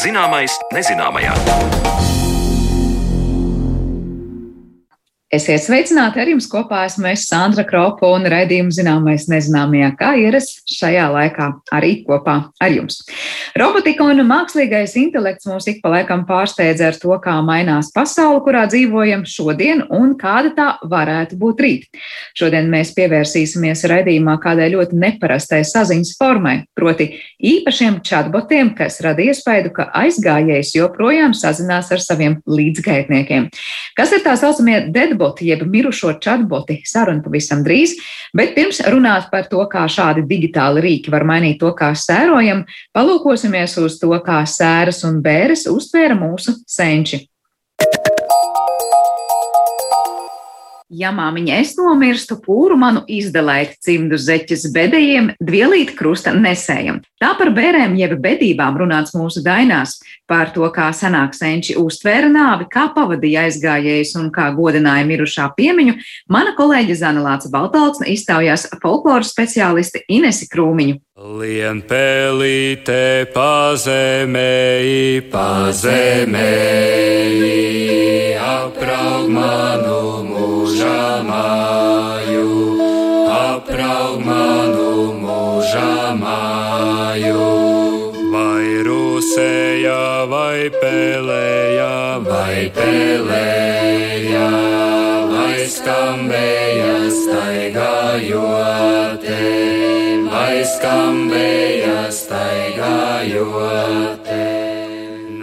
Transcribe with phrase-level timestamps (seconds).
[0.00, 1.34] Zināmais nezināmajā.
[5.28, 6.86] Esiet sveicināti ar jums kopā.
[6.88, 12.72] Esmu es Sandra Kropa un raidījumu zināmais nezināmajā, kā ierasts šajā laikā arī kopā ar
[12.72, 13.02] jums.
[13.58, 18.64] Robotika un mākslīgais intelekts mūs ik pa laikam pārsteidz ar to, kā mainās pasaule, kurā
[18.70, 22.02] dzīvojam šodien un kāda tā varētu būt rīt.
[22.38, 29.74] Šodien mēs pievērsīsimies raidījumā kādai ļoti neparastai saziņas formai, proti īpašiem chatbotiem, kas rada iespēju,
[29.76, 33.50] ka aizgājējs joprojām sazinās ar saviem līdzgaitniekiem.
[33.98, 37.96] Kas ir tā saucamie dead chatboti, jeb mirušo chatboti, saruna pavisam drīz.
[38.36, 42.64] Bet pirms runāt par to, kā šādi digitāli rīki var mainīt to, kā sērojam,
[43.40, 47.29] palūkosimies uz to, kā sēras un bēres uztvēra mūsu senči.
[50.90, 56.98] Ja māmiņa es nomirstu, pūru manu izdalēt cimdu zeķes bedējiem, dvielīt krusta nesējam.
[57.22, 62.66] Tā par bērēm jeb bedībām runāts mūsu dainās, par to, kā senāk senči uztvēra nāvi,
[62.72, 65.94] kā pavadīja aizgājējus un kā godināja mirušā piemiņu,
[66.26, 70.98] mana kolēģe Zana Lāca Baltalksna iztaujās folkloras speciālisti Inesi Krūmiņu.
[71.38, 76.34] Lien pelīte pazemēji, pazemēji,
[78.42, 79.89] apraug manu
[81.00, 82.48] mūža māju,
[83.32, 87.46] apraug manu mūža māju.
[88.32, 94.50] Vai rusēja, vai pelēja, vai pelēja,
[95.32, 98.50] vai skambēja staigājot
[100.70, 104.09] skambēja staigājot.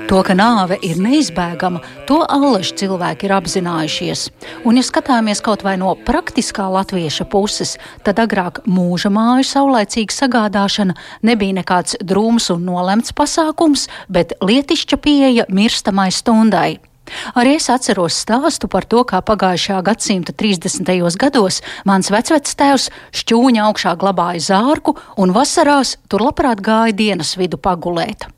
[0.07, 4.21] To, ka nāve ir neizbēgama, to allaži cilvēki ir apzinājušies.
[4.63, 7.73] Un, ja skatāmies kaut vai no praktiskā latvieša puses,
[8.07, 10.95] tad agrāk mūža māju saulēcīga sagādāšana
[11.27, 16.77] nebija nekāds drūms un nolemts pasākums, bet lietišķa pieeja mirstamai stundai.
[17.35, 20.87] Arī es atceros stāstu par to, kā pagājušā gadsimta 30.
[21.19, 28.29] gados mans vecvectēvs šķūņa augšā glabāja zārku un vasarās tur labprāt gāja dienas vidu pagulēt.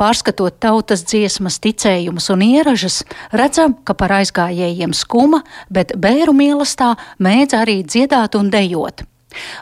[0.00, 3.02] Pārskatot tautas dziesmas, ticējumus un ieražas,
[3.32, 9.06] redzam, ka par aizgājējiem skuma, bet bēru mīlestā mēdz arī dziedāt un dejot.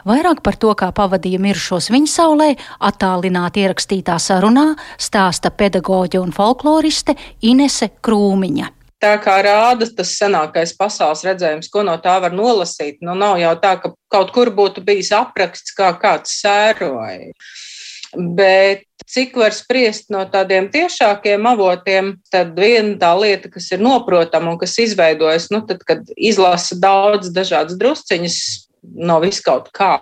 [0.07, 2.49] Vairāk par to, kā pavadīja mirušos viņa saulē,
[2.83, 7.15] attālināti ierakstītā sarunā stāsta pedagoģe un folkloriste
[7.47, 8.71] Inese Krūmiņa.
[9.01, 13.55] Tā kā rāda tas senākais pasaules redzējums, ko no tā var nolasīt, nu nav jau
[13.63, 17.31] tā, ka kaut kur būtu bijis apraksts, kā kāds sēroja.
[18.37, 24.53] Bet cik var spriest no tādiem tiešākiem avotiem, tad viena tā lieta, kas ir noprotama
[24.53, 28.37] un kas izveidojas, nu, tad, kad izlasa daudz dažādas drusciņas
[29.01, 29.97] no viskaut kā,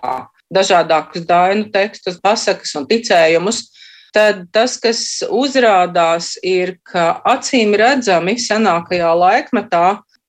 [0.50, 3.68] dažādākus dainu tekstus, pasakas un ticējumus,
[4.14, 9.84] tad tas, kas uzrādās, ir, ka acīm redzami senākajā laikmetā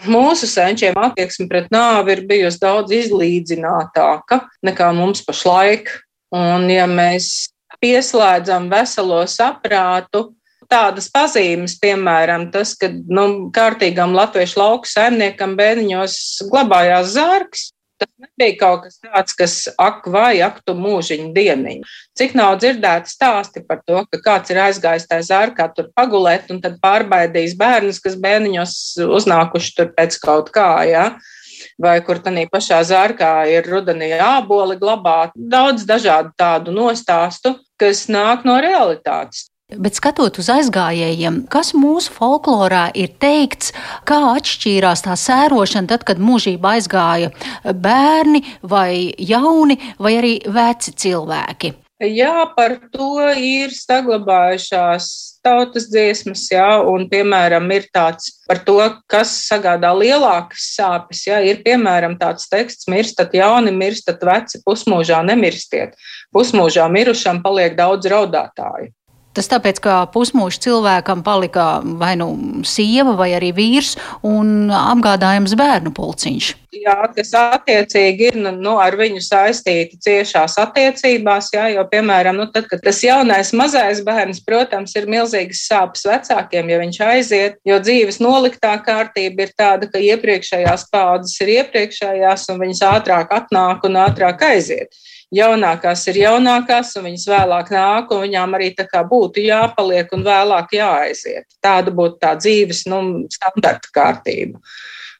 [0.10, 5.92] mūsu senčiem attieksme pret nāvi ir bijusi daudz izlīdzinātāka nekā mums pašlaik.
[6.32, 7.51] Un, ja mēs
[7.82, 10.30] pieslēdzam veselo saprātu,
[10.72, 16.18] tādas pazīmes, piemēram, tas, ka nu, kārtīgam latviešu lauku saimniekam bērniņos
[16.52, 17.70] glabājās zārks,
[18.02, 21.90] Tas nebija kaut kas tāds, kas ak, vai ak, tu mūžiņu dieniņu.
[22.18, 26.64] Cik nav dzirdēti stāsti par to, ka kāds ir aizgājis tajā zārkā tur pagulēt un
[26.64, 28.74] tad pārbaidījis bērnus, kas bērniņos
[29.20, 31.06] uznākuši tur pēc kaut kā, jā.
[31.12, 31.41] Ja?
[31.82, 35.36] Vai kur tādā pašā zārkā ir rudenī āboli glabāt.
[35.36, 39.48] Daudz dažādu tādu nostāstu, kas nāk no realitātes.
[39.72, 43.72] Bet skatot uz aizgājējiem, kas mūsu folklorā ir teikts,
[44.04, 47.32] kā atšķīrās tā sērošana, tad, kad mūžībā aizgāja
[47.64, 51.72] bērni vai jauni vai arī veci cilvēki?
[52.04, 55.08] Jā, par to ir saglabājušās
[55.46, 58.78] tautas dziesmas, jā, un, piemēram, ir tāds par to,
[59.12, 61.26] kas sagādā lielākas sāpes.
[61.28, 65.98] Jā, ir, piemēram, tāds teksts, mirstat jauni, mirstat veci, pusmūžā nemirstiet.
[66.36, 68.94] Pusmūžā mirušam paliek daudz raudātāju.
[69.32, 72.34] Tas tāpēc, ka pusmūža cilvēkam palika vai nu
[72.68, 73.94] sieva, vai arī vīrs
[74.28, 76.50] un apgādājams bērnu pulciņš.
[76.82, 82.48] Jā, kas attiecīgi ir nu, nu, ar viņu saistīti ciešās attiecībās, jā, jo, piemēram, nu,
[82.52, 87.80] tad, kad tas jaunais mazais bērns, protams, ir milzīgas sāpes vecākiem, ja viņš aiziet, jo
[87.84, 94.00] dzīves noliktā kārtība ir tāda, ka iepriekšējās paudzes ir iepriekšējās un viņas ātrāk atnāk un
[94.08, 94.96] ātrāk aiziet
[95.36, 100.26] jaunākās ir jaunākās, un viņas vēlāk nāk, un viņām arī tā kā būtu jāpaliek un
[100.28, 101.48] vēlāk jāaiziet.
[101.64, 103.02] Tāda būtu tā dzīves nu,
[103.32, 104.62] standarta kārtība.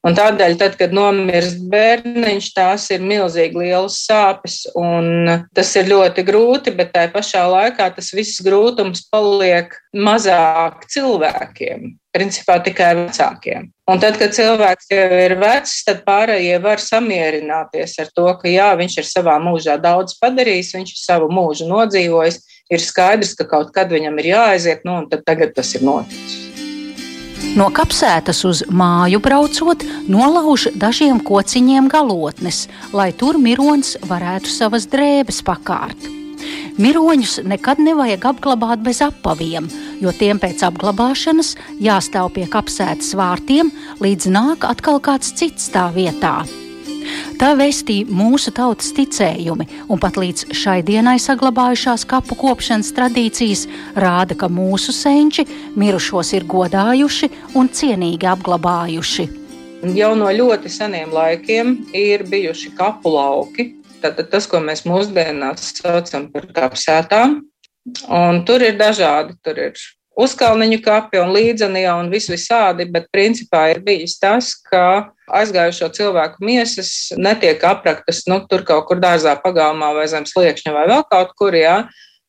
[0.02, 6.26] Un tādēļ, tad, kad nomirst bērniņš, tās ir milzīgi lielas sāpes, un tas ir ļoti
[6.26, 13.70] grūti, bet tajā pašā laikā tas viss grūtums paliek mazāk cilvēkiem, principā tikai vecākiem.
[13.92, 18.72] Un tad, kad cilvēks jau ir vecs, tad pārējie var samierināties ar to, ka jā,
[18.82, 22.42] viņš ir savā mūžā daudz padarījis, viņš ir savu mūžu nodzīvojis,
[22.74, 26.51] ir skaidrs, ka kaut kad viņam ir jāaiziet, nu, un tad tagad tas ir noticis.
[27.58, 35.42] No kapsētas uz māju braucot, nolauž dažiem kociņiem galotnes, lai tur mirons varētu savas drēbes
[35.44, 36.08] pakārt.
[36.82, 39.68] Miroņus nekad nevajag apglabāt bez apaviem,
[40.02, 41.54] jo tiem pēc apglabāšanas
[41.84, 46.40] jāstāv pie kapsētas vārtiem, līdz nāk atkal kāds cits tā vietā.
[47.42, 53.68] Tā vēstīja mūsu tautas ticējumi, un pat līdz šai dienai saglabājušās kapu kopšanas tradīcijas
[53.98, 55.48] rāda, ka mūsu senči
[55.80, 59.28] mirušos ir godājuši un cienīgi apglabājuši.
[59.98, 63.72] Jau no ļoti seniem laikiem ir bijuši kapu lauki.
[64.02, 67.40] Tātad tas, ko mēs mūsdienās saucam par kapsētām,
[68.10, 69.38] un tur ir dažādi.
[69.42, 69.82] Tur ir
[70.22, 76.44] uzkalniņu kapi un līdzenija un vis visādi, bet principā ir bijis tas, ka aizgājušo cilvēku
[76.46, 81.34] miesas netiek apraktas nu, tur kaut kur dārzā pagalmā vai zem sliekšņa vai vēl kaut
[81.40, 81.78] kur, jā,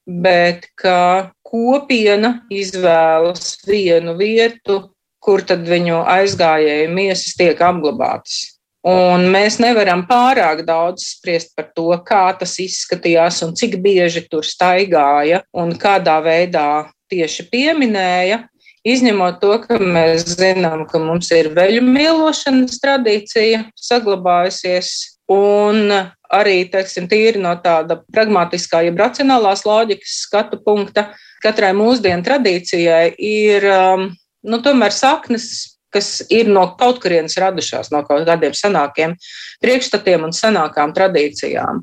[0.06, 4.80] bet ka kopiena izvēlas vienu vietu,
[5.22, 8.58] kur tad viņu aizgājēju miesas tiek apglabātas.
[8.82, 14.42] Un mēs nevaram pārāk daudz spriest par to, kā tas izskatījās un cik bieži tur
[14.42, 18.46] staigāja un kādā veidā tieši pieminēja.
[18.82, 24.88] Izņemot to, ka mēs zinām, ka mums ir veļu mīlošanas tradīcija saglabājusies,
[25.30, 25.92] un
[26.32, 31.12] arī teiksim, tīri no tāda pragmatiskā, jeb racionālās loģikas skatu punkta,
[31.44, 34.08] katrai mūsdienu tradīcijai ir um,
[34.42, 35.48] nu, tomēr saknes,
[35.92, 39.16] kas ir no kaut kurienes radušās, no kaut kādiem senākiem
[39.62, 41.82] priekšstatiem un senākām tradīcijām.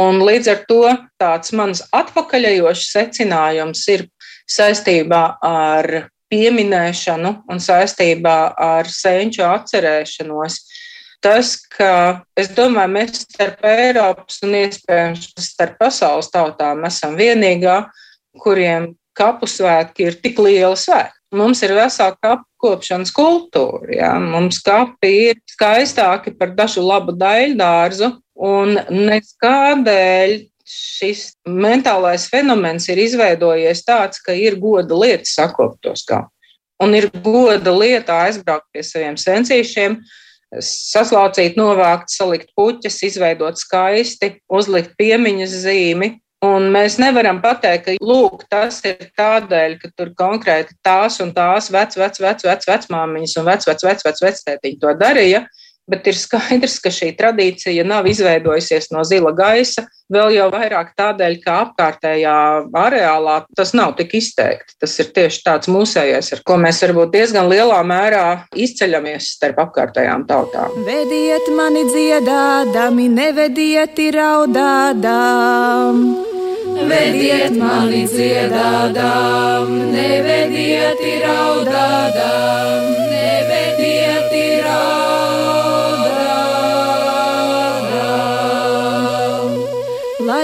[0.00, 0.82] Un līdz ar to
[1.20, 4.06] tāds mans atpakaļejošs secinājums ir
[4.50, 5.88] saistībā ar
[6.30, 10.60] pieminēšanu un saistībā ar senču atcerēšanos.
[11.20, 17.82] Tas, ka es domāju, mēs starp Eiropas un iespējams starp pasaules tautām esam vienīgā,
[18.40, 21.18] kuriem kapu svētki ir tik liela svētki.
[21.36, 23.90] Mums ir vesela kapu kopšanas kultūra.
[23.94, 24.14] Ja?
[24.22, 28.10] Mums kapi ir skaistāki par dažu labu daļdārzu,
[28.40, 30.36] un neskādēļ
[30.70, 36.34] šis mentālais fenomens ir izveidojies tāds, ka ir goda lieta sakopt tos kapus.
[36.80, 39.98] Un ir goda lieta aizbraukt pie saviem sensīšiem,
[40.64, 46.14] saslaucīt, novākt, salikt puķes, izveidot skaisti, uzlikt piemiņas zīmi.
[46.40, 51.68] Un mēs nevaram pateikt, ka lūk, tas ir tādēļ, ka tur konkrēti tās un tās
[51.68, 55.44] vec, vec, vec, vec, vecmāmiņas un vec, vec, vec, vec, vectētiņi to darīja
[55.90, 59.86] bet ir skaidrs, ka šī tradīcija nav izveidojusies no zila gaisa.
[60.10, 62.36] Vēl jau vairāk tādēļ, ka apkārtējā
[62.74, 64.74] areālā tas nav tik izteikti.
[64.82, 68.24] Tas ir tieši tāds mūsējais, ar ko mēs varbūt diezgan lielā mērā
[68.58, 70.74] izceļamies starp apkārtējām tautām.
[70.86, 76.02] Vediet mani dziedādami, nevediet raudādām.
[76.90, 83.09] Vediet mani dziedādām, nevediet raudādām,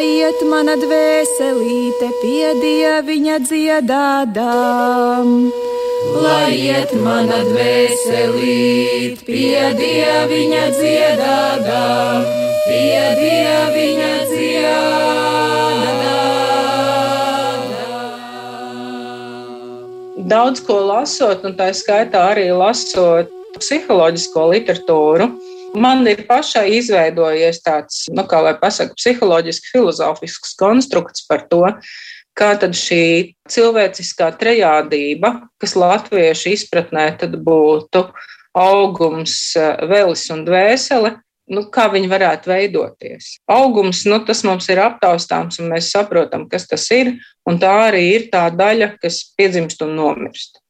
[0.02, 5.28] iet mana dvēselīte pie dieviņa dziedādām.
[6.22, 12.26] Lai iet mana dvēselīte pie dieviņa dziedādām,
[12.66, 15.16] pie dieviņa dziedādām.
[20.26, 25.30] Daudz ko lasot, un tā skaitā arī lasot psiholoģisko literatūru,
[25.74, 31.64] Man ir pašai izveidojies tāds, nu, kā lai pasaka, psiholoģiski filozofisks konstrukts par to,
[32.36, 38.06] kā tad šī cilvēciskā trejādība, kas latviešu izpratnē tad būtu
[38.56, 39.36] augums,
[39.88, 41.16] vēlis un dvēsele,
[41.52, 43.36] nu, kā viņi varētu veidoties.
[43.52, 47.14] Augums, nu, tas mums ir aptaustāms, un mēs saprotam, kas tas ir,
[47.48, 50.60] un tā arī ir tā daļa, kas piedzimst un nomirst.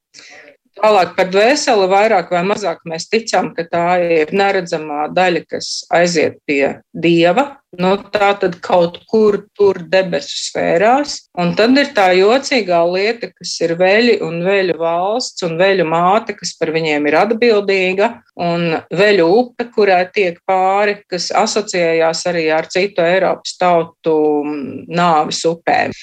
[0.77, 6.37] Tālāk par dvēseli vairāk vai mazāk mēs ticam, ka tā ir neredzamā daļa, kas aiziet
[6.45, 7.47] pie dieva.
[7.81, 11.15] Nu, tā tad kaut kur tur debesu sfērās.
[11.41, 16.37] Un tad ir tā jocīgā lieta, kas ir veļi un veļu valsts un veļu māte,
[16.37, 22.69] kas par viņiem ir atbildīga, un veļu upe, kurai tiek pāri, kas asociējās arī ar
[22.73, 25.97] citu Eiropas tautu nāvis upēm.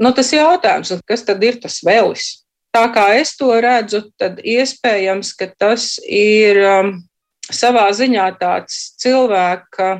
[0.00, 2.34] Nu, tas jautājums, kas tad ir tas vēlis?
[2.74, 6.94] Tā kā es to redzu, tad iespējams, ka tas ir um,
[7.50, 9.90] savā ziņā tāds cilvēka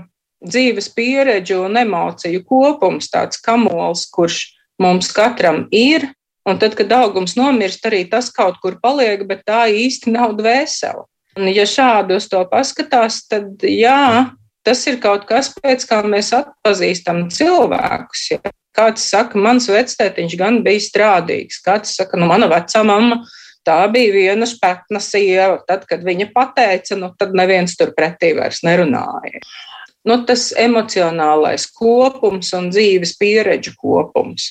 [0.40, 4.42] dzīves pieredžu un emociju kopums, tāds kamols, kurš
[4.80, 6.08] mums katram ir.
[6.48, 11.04] Un tad, kad augums nomirst, arī tas kaut kur paliek, bet tā īsti nav dvēsele.
[11.36, 14.32] Un, ja šādi uz to paskatās, tad jā,
[14.66, 18.24] tas ir kaut kas, pēc kā mēs atpazīstam cilvēkus.
[18.32, 18.54] Ja.
[18.76, 23.22] Kāds saka, mans vectētiņš gan bija strādīgs, kāds saka, nu, mana vecā mamma.
[23.66, 25.58] Tā bija viena spētna sieva.
[25.68, 29.42] Tad, kad viņa pateica, nu, tad neviens tur pretī vairs nerunāja
[30.04, 34.50] nu, tas emocionālais kopums un dzīves pieredžu kopums.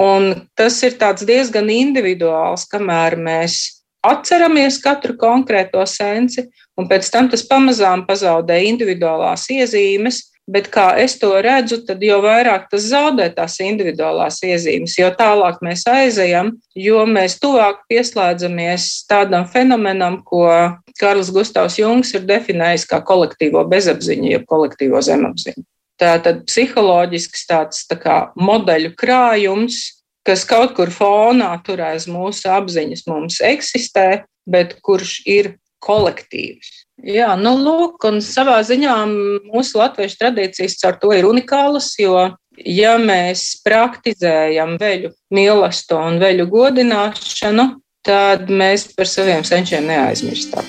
[0.00, 6.46] Un tas ir diezgan individuāls, kamēr mēs atceramies katru konkrēto sensi,
[6.78, 12.16] un pēc tam tas pamazām pazaudē individuālās iezīmes, Bet kā es to redzu, tad jo
[12.24, 19.46] vairāk tas zaudē tās individuālās iezīmes, jo tālāk mēs aizejam, jo mēs tuvāk pieslēdzamies tādam
[19.52, 20.48] fenomenam, ko
[20.98, 25.62] Karls Gustavs Jungs ir definējis kā kolektīvo bezapziņu, jeb kolektīvo zemapziņu.
[26.00, 29.82] Tā tad psiholoģisks tāds tā kā modeļu krājums,
[30.26, 35.54] kas kaut kur fonā tur aiz mūsu apziņas mums eksistē, bet kurš ir
[35.84, 36.79] kolektīvs.
[37.06, 38.94] Jā, nu, lūk, un savā ziņā
[39.48, 42.26] mūsu latviešu tradīcijas ar to ir unikālas, jo,
[42.60, 47.66] ja mēs praktizējam veļu mīlestību un veļu godināšanu,
[48.04, 50.68] tad mēs par saviem senčiem neaizmirstam.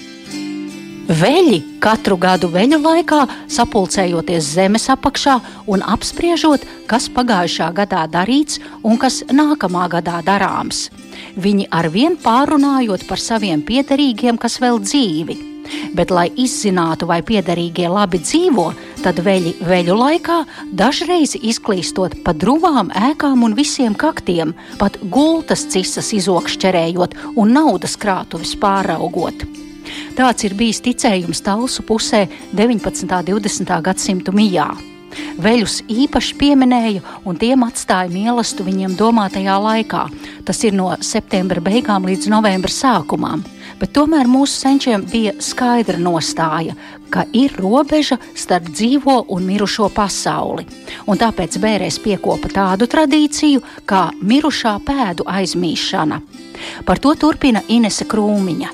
[1.12, 5.36] Veļi katru gadu veļu laikā sapulcējoties zemes apakšā
[5.68, 10.88] un apspriežot, kas pagājušā gadā darīts un kas nākamā gadā darāms.
[11.36, 15.51] Viņi arvien pārunājot par saviem piederīgiem, kas vēl dzīvi
[15.98, 18.68] bet, lai izzinātu, vai piederīgie labi dzīvo,
[19.04, 20.38] tad veļi veļu laikā
[20.78, 28.56] dažreiz izklīstot pa drūmām ēkām un visiem kaktiem, pat gultas cisas izokšķerējot un naudas krātuvis
[28.62, 29.46] pāraugot.
[30.16, 33.12] Tāds ir bijis ticējums Talsu pusē 19.
[33.12, 33.76] un 20.
[33.84, 34.70] gadsimtu mijā.
[35.44, 40.06] Veļus īpaši pieminēja un tiem atstāja mīlestību viņiem domātajā laikā.
[40.48, 43.44] Tas ir no septembra beigām līdz novembra sākumam
[43.82, 46.76] bet tomēr mūsu senčiem bija skaidra nostāja,
[47.12, 50.68] ka ir robeža starp dzīvo un mirušo pasauli.
[51.10, 56.22] Un tāpēc bērēs piekopa tādu tradīciju kā mirušā pēdu aizmīšana.
[56.86, 58.72] Par to turpina Inese Krūmiņa.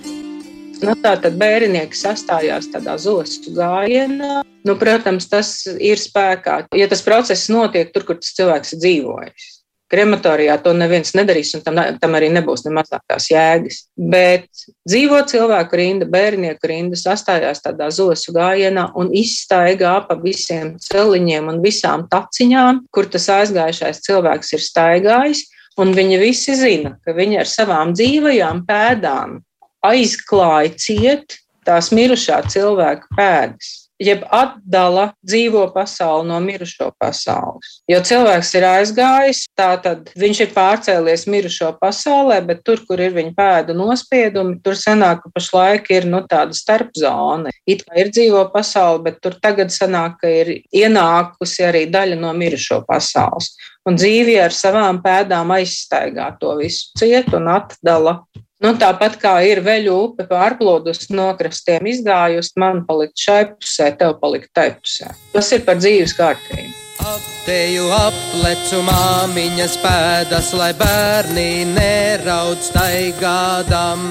[0.84, 4.44] Nu, tā tad bērnieki sastājās tādā zosu gājienā.
[4.68, 6.68] Nu, protams, tas ir spēkā.
[6.78, 9.48] Ja tas process notiek tur, kur tas cilvēks ir dzīvojis,
[9.88, 13.80] Krematorijā to neviens nedarīs, un tam, tam arī nebūs ne mazākās jēgas.
[13.96, 14.48] Bet
[14.88, 21.64] dzīvo cilvēku rinda, bērnieku rinda sastājās tādā zosu gājienā un izstaigā pa visiem celiņiem un
[21.64, 25.48] visām taciņām, kur tas aizgājušais cilvēks ir staigājis.
[25.78, 29.40] Un viņi visi zina, ka viņi ar savām dzīvajām pēdām
[29.86, 37.80] aizklāja ciet tās mirušā cilvēka pēdas jeb atdala dzīvo pasauli no mirušo pasaules.
[37.90, 43.34] Jo cilvēks ir aizgājis, tātad viņš ir pārcēlies mirušo pasaulē, bet tur, kur ir viņa
[43.38, 47.54] pēdu nospiedumi, tur sanāk, ka pašlaik ir nu, tāda starpzona.
[47.70, 52.34] It kā ir dzīvo pasaule, bet tur tagad sanāk, ka ir ienākusi arī daļa no
[52.38, 53.56] mirušo pasaules.
[53.88, 58.20] Un dzīve ar savām pēdām aizstaigā to visu ciet un atdala
[58.58, 64.16] Nu, tāpat kā ir veļu upe pārplūdus no krastiem izgājusi, man palikt šai pusē, tev
[64.22, 65.12] palikt tai pusē.
[65.36, 66.74] Tas ir par dzīves kārtību.
[67.08, 74.10] Apteju aplecu māmiņas pēdas, lai bērni neraud staigādām.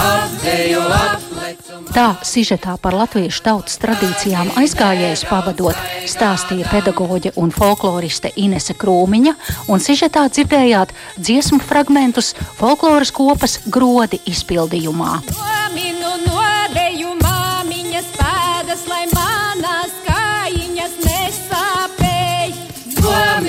[0.00, 1.78] Apteju aplecu.
[1.92, 5.76] Tā sižetā par latviešu tautas tradīcijām aizgājējus pavadot
[6.08, 9.34] stāstīja pedagoģe un folkloriste Inese Krūmiņa,
[9.68, 15.18] un sižetā dzirdējāt dziesmu fragmentus folkloras kopas grodi izpildījumā.
[15.34, 15.99] Nominu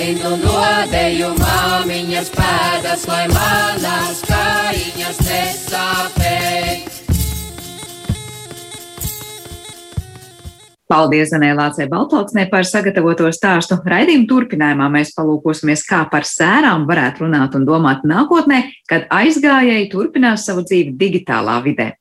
[0.02, 6.72] Nominu nodeju māmiņas pēdas, lai manās kājiņas nesāpēj.
[10.90, 13.78] Paldies Zanē Lācē Baltalksnē par sagatavoto stāstu.
[13.86, 20.50] Raidījuma turpinājumā mēs palūkosimies, kā par sērām varētu runāt un domāt nākotnē, kad aizgājēji turpinās
[20.50, 21.92] savu dzīvi digitālā vidē.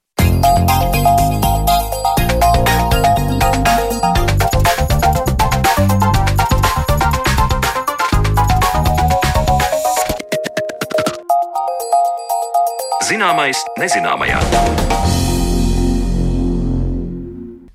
[13.22, 15.11] Zināmais nezināmajā.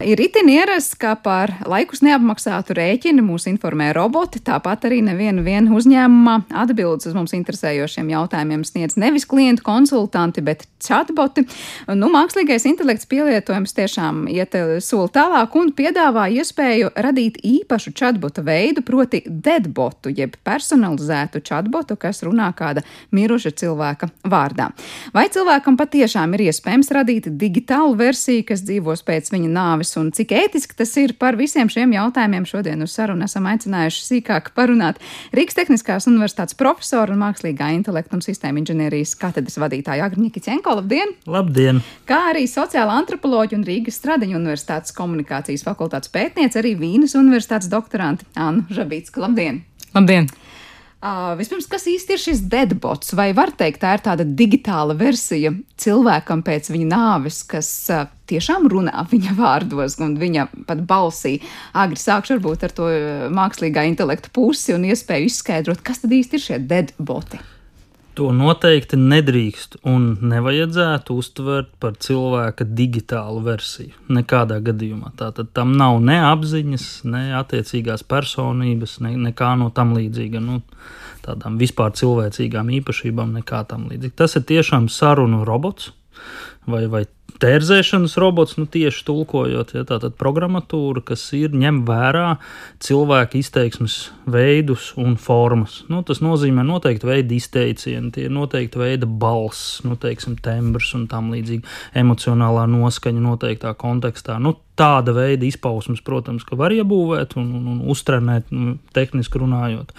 [0.06, 6.36] Ir itin ierasts, ka par laikus neapmaksātu rēķinu mūs informē roboti, tāpat arī neviena uzņēmumā
[6.62, 11.42] atbildes uz mums interesējošiem jautājumiem sniedz nevis klientu konsultanti, bet chatboti.
[11.98, 18.46] Nu, mākslīgais intelekts pielietojums tiešām iet eh, soli tālāk un piedāvā iespēju radīt īpašu chatbota
[18.46, 24.70] veidu, proti deadbotu, jeb personalizētu chatbotu, kas runā kāda miruša cilvēka vārdā.
[25.10, 29.95] Vai cilvēkam patiešām ir iespējams radīt digitālu versiju, kas dzīvos pēc viņa nāves?
[30.00, 34.52] Un cik ētiski tas ir par visiem šiem jautājumiem šodien uz sarunu esam aicinājuši sīkāk
[34.56, 35.00] parunāt
[35.36, 40.76] Rīgas Tehniskās Universitātes profesoru un mākslīgā intelekta un sistēma inženierijas katedras vadītāju Agriņa Kicenko.
[40.80, 41.14] Labdien!
[41.26, 41.82] Labdien!
[42.08, 48.28] Kā arī sociāla antropoloģija un Rīgas Stradiņa Universitātes komunikācijas fakultātes pētniece, arī Vīnas Universitātes doktoranti
[48.34, 49.24] Annu Žabītsku.
[49.24, 49.64] Labdien!
[49.96, 50.30] Labdien!
[50.96, 53.12] Uh, vispirms, kas īsti ir šis deadbots?
[53.14, 58.64] Vai var teikt, tā ir tāda digitāla versija cilvēkam pēc viņa nāves, kas uh, tiešām
[58.72, 61.36] runā viņa vārdos un viņa pat balsī?
[61.76, 62.88] Agri sākšu varbūt ar to
[63.36, 67.44] mākslīgā intelekta pusi un iespēju izskaidrot, kas tad īsti ir šie deadboti.
[68.16, 73.92] To noteikti nedrīkst un nevajadzētu uztvert par cilvēka digitālu versiju.
[74.08, 75.12] Nekādā gadījumā.
[75.20, 80.40] Tātad tam nav ne apziņas, ne attiecīgās personības, ne, nekā no tam līdzīga.
[80.40, 80.62] Nu,
[81.26, 84.16] tādām vispār cilvēcīgām īpašībām, nekā tam līdzīga.
[84.24, 85.92] Tas ir tiešām sarunu robots
[86.64, 87.04] vai, vai
[87.42, 92.36] tērzēšanas robots, nu tieši tulkojot, ja tātad programmatūra, kas ir ņem vērā
[92.82, 93.96] cilvēka izteiksmes
[94.30, 95.82] veidus un formas.
[95.92, 101.06] Nu, tas nozīmē noteikti veida izteicieni, tie ir noteikti veida balss, nu, teiksim, tembrs un
[101.10, 101.66] tam līdzīgi
[102.00, 104.40] emocionālā noskaņa noteiktā kontekstā.
[104.42, 109.94] Nu, tāda veida izpausmes, protams, ka var iebūvēt un, un, un uztrenēt, nu, tehniski runājot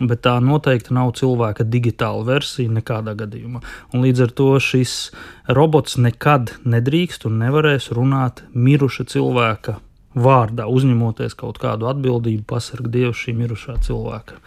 [0.00, 3.60] bet tā noteikti nav cilvēka digitāla versija nekādā gadījumā.
[3.92, 4.94] Un līdz ar to šis
[5.50, 9.78] robots nekad nedrīkst un nevarēs runāt miruša cilvēka
[10.10, 14.38] vārdā, uzņemoties kaut kādu atbildību, pasargāt Dievu šī mirušā cilvēka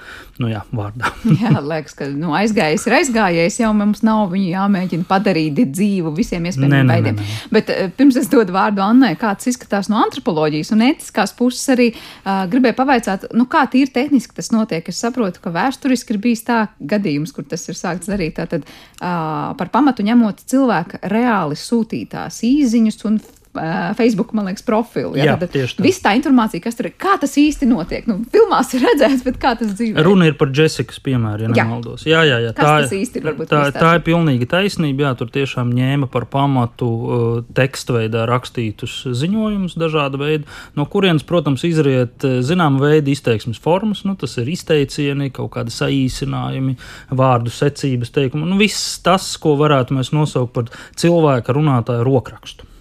[0.42, 1.12] nu, jā, vārdā.
[1.42, 6.50] jā, liekas, ka nu, aizgājējis ir aizgājējis, jau mums nav viņu jāmēģina padarīt dzīvu visiem
[6.50, 7.22] iespējamiem veidiem.
[7.54, 11.92] Bet eh, pirms es dodu vārdu Annai, kāds izskatās no antropoloģijas un etiskās puses, arī
[11.94, 14.90] uh, gribēju pavaicāt, nu, kā tīri tehniski tas notiek.
[14.90, 18.36] Es saprotu, ka vēsturiski ir bijis tā gadījums, kur tas ir sākts darīt.
[18.42, 23.22] Tātad uh, par pamatu ņemot cilvēka reāli sūtītās īziņas un
[23.98, 25.14] Facebook, man liekas, profilu.
[25.18, 25.84] Jā, jā tad tieši tā.
[25.86, 28.08] Viss tā informācija, kas tur ir, kā tas īsti notiek.
[28.10, 30.02] Nu, filmās ir redzēts, bet kā tas dzīvo?
[30.08, 32.08] Runa ir par Jessikas piemēru, ja nemaldos.
[32.10, 32.54] Jā, jā, jā.
[32.58, 33.28] Kas tā, tas īsti ir?
[33.30, 35.06] Varbūt tā, tā ir pilnīgi taisnība.
[35.06, 41.26] Jā, tur tiešām ņēma par pamatu uh, tekstu veidā rakstītus ziņojumus dažāda veida, no kurienes,
[41.28, 44.02] protams, izriet zināma veida izteiksmes formas.
[44.08, 46.78] Nu, tas ir izteicieni, kaut kādi saīsinājumi,
[47.14, 48.50] vārdu secības teikumi.
[48.50, 52.73] Nu, viss tas, ko varētu mēs nosaukt par cilvēka runātāju rokrakstu.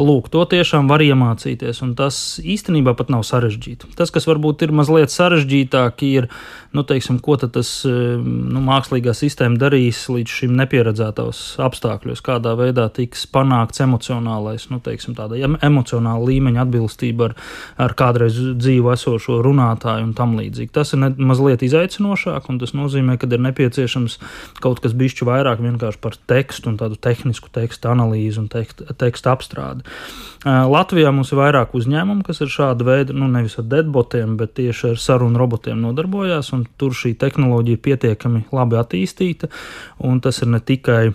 [0.00, 3.92] Lūk, to tiešām var iemācīties, un tas īstenībā pat nav sarežģīti.
[3.98, 6.28] Tas, kas varbūt ir mazliet sarežģītāk, ir,
[6.74, 13.26] nu, teiksim, ko tas nu, mākslīgā sistēma darīs līdz šim nepieredzētos apstākļos, kādā veidā tiks
[13.30, 17.36] panākts emocionālais, nu, teiksim, tāda emocionāla līmeņa atbilstība ar,
[17.86, 20.72] ar kādreiz dzīvu esošo runātāju un tam līdzīgi.
[20.74, 24.18] Tas ir ne, mazliet izaicinošāk, un tas nozīmē, ka ir nepieciešams
[24.64, 29.30] kaut kas bišķi vairāk vienkārši par tekstu un tādu tehnisku tekstu analīzi un tekstu, tekstu
[29.54, 29.84] apstrādi.
[30.44, 34.92] Latvijā mums ir vairāk uzņēmumu, kas ir šāda veida, nu nevis ar deadbotiem, bet tieši
[34.92, 39.48] ar sarunu robotiem nodarbojās, un tur šī tehnoloģija ir pietiekami labi attīstīta,
[40.04, 41.14] un tas ir ne tikai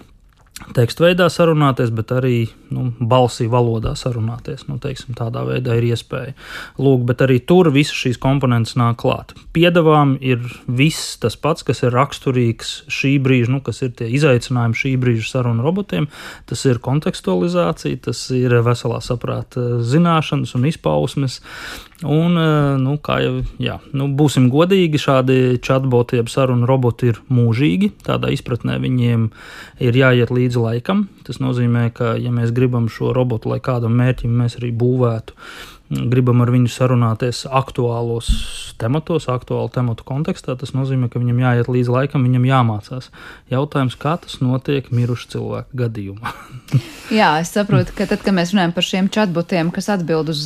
[0.76, 4.66] tekstu veidā sarunāties, bet arī nu, balsī valodā sarunāties.
[4.70, 6.36] Nu, teiksim, tādā veidā ir iespēja.
[6.82, 9.34] Lūk, bet arī tur visas šīs komponentes nāk klāt.
[9.56, 14.80] Piedāvām ir viss tas pats, kas ir raksturīgs šī brīža, nu, kas ir tie izaicinājumi
[14.80, 16.10] šī brīža sarunu robotiem.
[16.50, 21.40] Tas ir kontekstualizācija, tas ir veselā saprāta zināšanas un izpausmes,
[22.00, 27.20] Un, eh, nu, kā jau jā, nu, būsim godīgi, šādi chatboti, jeb sarunu roboti ir
[27.28, 27.92] mūžīgi.
[28.06, 29.26] Tādā izpratnē viņiem
[29.84, 31.10] ir jāiet līdzi laikam.
[31.28, 35.38] Tas nozīmē, ka, ja mēs gribam šo robotu, lai kādam mērķim mēs arī būvētu,
[35.90, 38.30] gribam ar viņu sarunāties aktuālos
[38.80, 43.10] tematos, aktuālu tematu kontekstā, tas nozīmē, ka viņam jāiet līdz laikam, viņam jāmācās.
[43.52, 46.34] Jautājums, kā tas notiek miruša cilvēka gadījumā?
[47.20, 50.46] Jā, es saprotu, ka tad, kad mēs runājam par šiem chatbotiem, kas atbild uz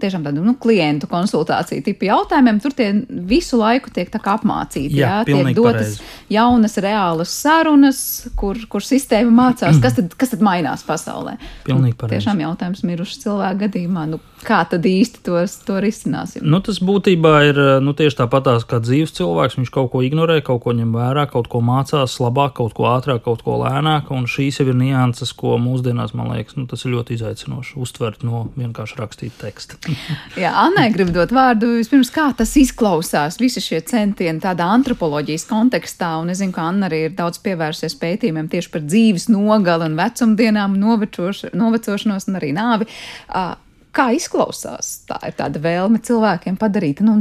[0.00, 4.94] tiešām tādu nu, klientu konsultāciju tipu jautājumiem, tur tie visu laiku tiek apmācīti.
[4.94, 6.08] Jā, jā tiek dotas pareizi.
[6.30, 8.00] jaunas, reālas sarunas,
[8.38, 11.36] kur, kur sistēma mācās, kas tad, kas tad mainās pasaulē.
[11.66, 12.20] Pilnīgi pareizi.
[12.20, 14.06] Tiešām jautājums miruša cilvēka gadījumā.
[14.14, 16.44] Nu, kā tad īsti tos, to risināsim?
[16.48, 19.58] Nu, tas būtībā ir nu, tieši tāpatās kā dzīves cilvēks.
[19.60, 23.22] Viņš kaut ko ignorē, kaut ko ņem vērā, kaut ko mācās labāk, kaut ko ātrāk,
[23.26, 24.10] kaut ko lēnāk.
[24.14, 28.46] Un šīs ir nianses, ko mūsdienās, man liekas, nu, tas ir ļoti izaicinoši uztvert no
[28.56, 29.80] vienkārši rakstīta teksta.
[30.42, 36.16] Jā, Annai grib dot vārdu vispirms, kā tas izklausās, visi šie centieni tādā antropoloģijas kontekstā.
[36.22, 39.98] Un es zinu, ka Anna arī ir daudz pievērsies pētījumiem tieši par dzīves nogali un
[40.00, 42.88] vecumdienām, novecošanos un arī nāvi.
[43.28, 43.58] Uh,
[43.96, 45.00] Kā izklausās?
[45.08, 47.16] Tā ir tāda vēlme cilvēkiem padarīt nu,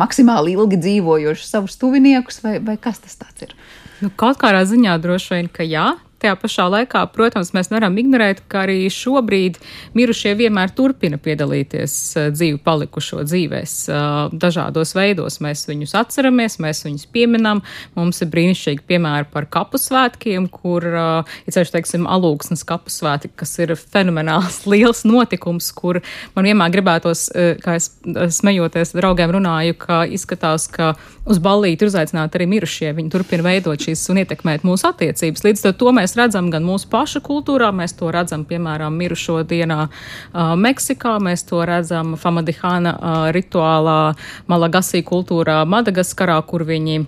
[0.00, 3.54] maksimāli ilgi dzīvojošus savus tuviniekus, vai, vai kas tas ir?
[4.02, 8.44] Nu, kaut kādā ziņā droši vien, ka jā, tajā pašā laikā, protams, mēs nevaram ignorēt,
[8.48, 9.58] ka arī šobrīd
[9.96, 14.06] mirušie vienmēr turpina piedalīties eh, dzīvi palikušo dzīvēs eh,
[14.44, 15.40] dažādos veidos.
[15.44, 17.64] Mēs viņus atceramies, mēs viņus pieminam.
[17.98, 23.32] Mums ir brīnišķīgi piemēri par kapu svētkiem, kur ir uh, ceļš, teiksim, alūksnes kapu svētki,
[23.40, 26.00] kas ir fenomenāls liels notikums, kur
[26.36, 27.26] man vienmēr gribētos,
[27.62, 27.90] kā es
[28.38, 32.92] smejoties draugiem runāju, ka izskatās, ka uz ballīti ir uzaicināti arī mirušie.
[32.96, 35.44] Viņi turpina veidot šīs un ietekmēt mūsu attiecības.
[35.46, 39.80] Līdz ar to mēs redzam gan mūsu pašu kultūrā, mēs to redzam, piemēram, mirušo dienā
[39.88, 44.14] uh, Meksikā, mēs to redzam Famadihāna uh, rituālā,
[44.50, 47.04] Malagasī kultūrā Madagaskarā, kur viņi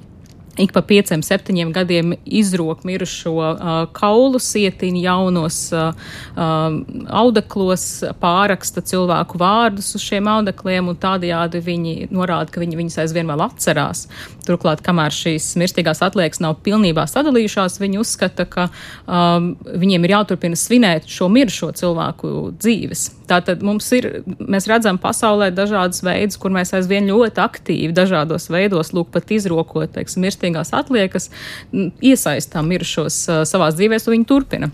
[0.61, 5.91] ik pa pieciem, septiņiem gadiem izrok mirušo uh, kaulu sietiņu jaunos uh,
[6.37, 6.79] uh,
[7.23, 7.87] audeklos,
[8.23, 13.45] pāraksta cilvēku vārdus uz šiem audekliem, un tādējādi viņi norāda, ka viņi viņus aizvien vēl
[13.49, 14.07] atcerās.
[14.47, 20.59] Turklāt, kamēr šīs mirstīgās atliekas nav pilnībā sadalījušās, viņi uzskata, ka um, viņiem ir jāturpina
[20.59, 23.11] svinēt šo mirušo cilvēku dzīves.
[23.27, 24.09] Tātad mums ir,
[24.39, 29.91] mēs redzam pasaulē dažādas veidus, kur mēs aizvien ļoti aktīvi dažādos veidos, lūk, pat izrokot,
[29.97, 31.31] teiksim, mirstīgās atliekas,
[31.75, 34.71] iesaistām mirušos savās dzīvēs, un viņi turpina.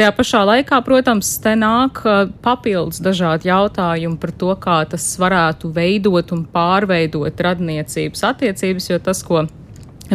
[0.00, 1.98] Tajā pašā laikā, protams, te nāk
[2.44, 9.20] papildus dažādi jautājumi par to, kā tas varētu veidot un pārveidot radniecības attiecības, jo tas,
[9.26, 9.42] ko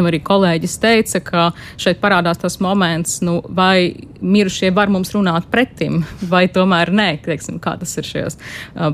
[0.04, 1.46] arī kolēģis teica, ka
[1.80, 7.56] šeit parādās tas moments, nu, vai mirušie var mums runāt pretim, vai tomēr nē, teiksim,
[7.62, 8.38] kā tas ir šajos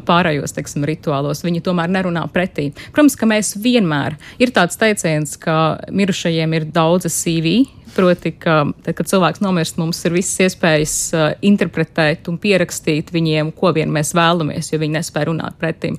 [0.06, 1.42] pārējos teiksim, rituālos.
[1.42, 2.70] Viņi tomēr nerunā pretī.
[2.94, 5.56] Protams, ka mēs vienmēr ir tāds teiciens, ka
[5.90, 11.24] mirušajiem ir daudzas CV, Proti, ka tad, kad cilvēks nomirst, mums ir visas iespējas uh,
[11.44, 15.98] interpretēt un pierakstīt viņiem, ko vien mēs vēlamies, jo viņi nespēja runāt pretim.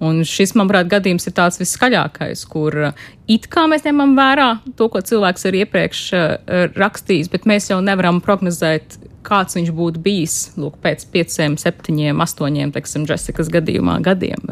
[0.00, 4.88] Un šis, manuprāt, gadījums ir tāds viskaļākais, kur uh, it kā mēs ņemam vērā to,
[4.88, 6.24] ko cilvēks ir iepriekš uh,
[6.72, 12.72] rakstījis, bet mēs jau nevaram prognozēt, kāds viņš būtu bijis lūk, pēc pieciem, septiņiem, astoņiem,
[12.74, 14.42] teiksim, Jessikas gadījumā gadiem.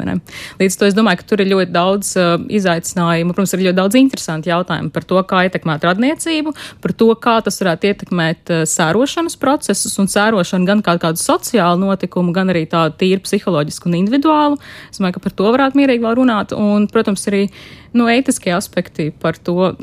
[0.59, 3.35] Līdz to es domāju, ka tur ir ļoti daudz uh, izaicinājumu.
[3.35, 7.59] Protams, ir ļoti daudz interesantu jautājumu par to, kā ietekmēt radniecību, par to, kā tas
[7.61, 12.97] varētu ietekmēt uh, sērošanas procesus un sērošanu gan kā kādu sociālu notikumu, gan arī tādu
[13.03, 14.59] tīri psiholoģisku un individuālu.
[14.89, 16.57] Es domāju, ka par to varētu mierīgi vēl runāt.
[16.57, 17.47] Un, protams, arī
[17.93, 19.73] nu, etiskie aspekti par to,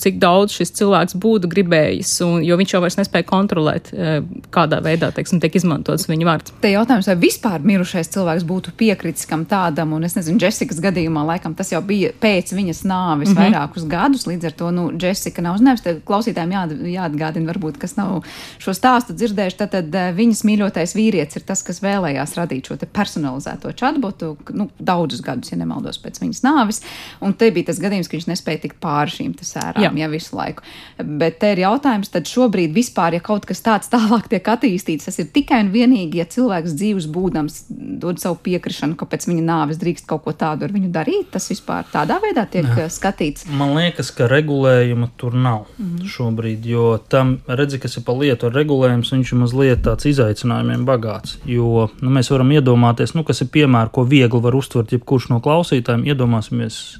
[0.00, 4.20] cik daudz šis cilvēks būtu gribējis, un, jo viņš jau vairs nespēja kontrolēt, e,
[4.54, 6.54] kādā veidā teiksim, tiek izmantots viņa vārds.
[6.62, 11.24] Te jautājums, vai vispār mirušais cilvēks būtu piekritis kam tādam, un es nezinu, Jessikas gadījumā
[11.32, 13.42] laikam tas jau bija pēc viņas nāves mm -hmm.
[13.42, 16.62] vairākus gadus, līdz ar to, nu, Jessica nav uzņēmusi, tad klausītājiem jā,
[16.96, 18.22] jāatgādina, varbūt, kas nav
[18.62, 22.78] šo stāstu dzirdējuši, tad, tad e, viņas mīļotais vīrietis ir tas, kas vēlējās radīt šo
[22.92, 26.82] personalizēto chatbotu, nu, daudzus gadus, ja nemaldos, pēc viņas nāves.
[27.20, 29.90] Un Un te bija tas gadījums, ka viņš nespēja tikt pāri šīm sērām jā.
[30.02, 30.64] Jā, visu laiku.
[31.00, 35.16] Bet te ir jautājums, tad šobrīd vispār, ja kaut kas tāds tālāk tiek attīstīts, tas
[35.22, 37.58] ir tikai un vienīgi, ja cilvēks dzīves būdams
[38.02, 41.30] dod savu piekrišanu, ka pēc viņa nāves drīkst kaut ko tādu ar viņu darīt.
[41.32, 42.88] Tas vispār tādā veidā tiek Jā.
[42.92, 43.46] skatīts.
[43.48, 46.12] Man liekas, ka regulējuma tur nav mm -hmm.
[46.12, 50.84] šobrīd, jo tam redzi, kas ir pa lietu ar regulējumu, viņš ir mazliet tāds izaicinājumiem
[50.86, 51.38] bagāts.
[51.46, 55.40] Jo nu, mēs varam iedomāties, nu, kas ir piemēra, ko viegli var uztvert jebkurš no
[55.40, 56.04] klausītājiem.
[56.12, 56.98] Iedomāsimies,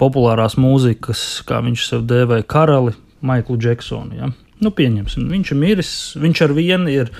[0.00, 4.18] populārās mūzikas, kā viņš sev dēvēja, karali Maiklu Džeksonu.
[4.18, 4.30] Ja?
[4.62, 5.92] Nu, pieņemsim, viņš ir miris.
[6.20, 7.10] Viņš ar vienu ir,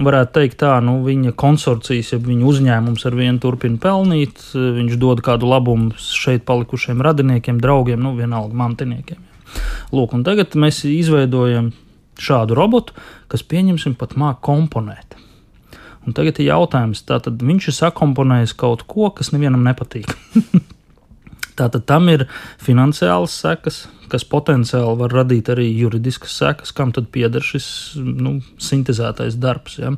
[0.00, 4.42] varētu teikt, tā, nu, viņa konsorcijas, ja viņa uzņēmums ar vienu turpina pelnīt.
[4.54, 9.20] Viņš dod kādu labumu šeit palikušiem radiniekiem, draugiem, nu, vienalga mantiniekiem.
[9.22, 9.30] Ja.
[9.94, 11.72] Lūk, un tagad mēs izveidojam
[12.20, 12.94] šādu robotu,
[13.30, 15.16] kas, pieņemsim, pat māca komponēt.
[16.06, 20.10] Un tagad ir jautājums, tātad viņš ir sakomponējis kaut ko, kas nevienam nepatīk.
[21.60, 22.26] Tātad tam ir
[22.62, 27.66] finansiāls sekas, kas potenciāli var radīt arī juridiskas sekas, kam tad pieder šis
[28.00, 29.78] nu, sintēzētais darbs.
[29.80, 29.92] Ja?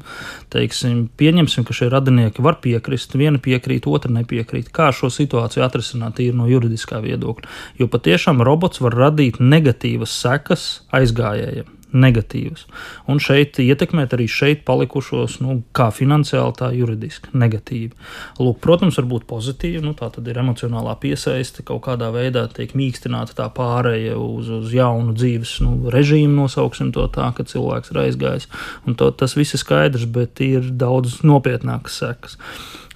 [0.52, 4.72] Teiksim, pieņemsim, ka šie radinieki var piekrist, viena piekrīt, otra nepiekrīt.
[4.74, 7.52] Kā šo situāciju atrisināt tīri no juridiskā viedokļa?
[7.80, 11.78] Jo patiešām robots var radīt negatīvas sekas aizgājējiem.
[11.92, 12.64] Negatīvas.
[13.10, 17.92] Un šeit ietekmēt arī šeit palikušos, nu, kā finansiāli, tā juridiski negatīvi.
[18.40, 22.74] Lūk, protams, var būt pozitīvi, nu, tā tad ir emocionālā piesaiste, kaut kādā veidā tiek
[22.78, 28.02] mīkstināta tā pāreja uz, uz jaunu dzīves nu, režīmu, nosauksim to tā, ka cilvēks ir
[28.06, 28.48] aizgājis.
[28.86, 32.40] Un to, tas viss ir skaidrs, bet ir daudz nopietnākas sekas.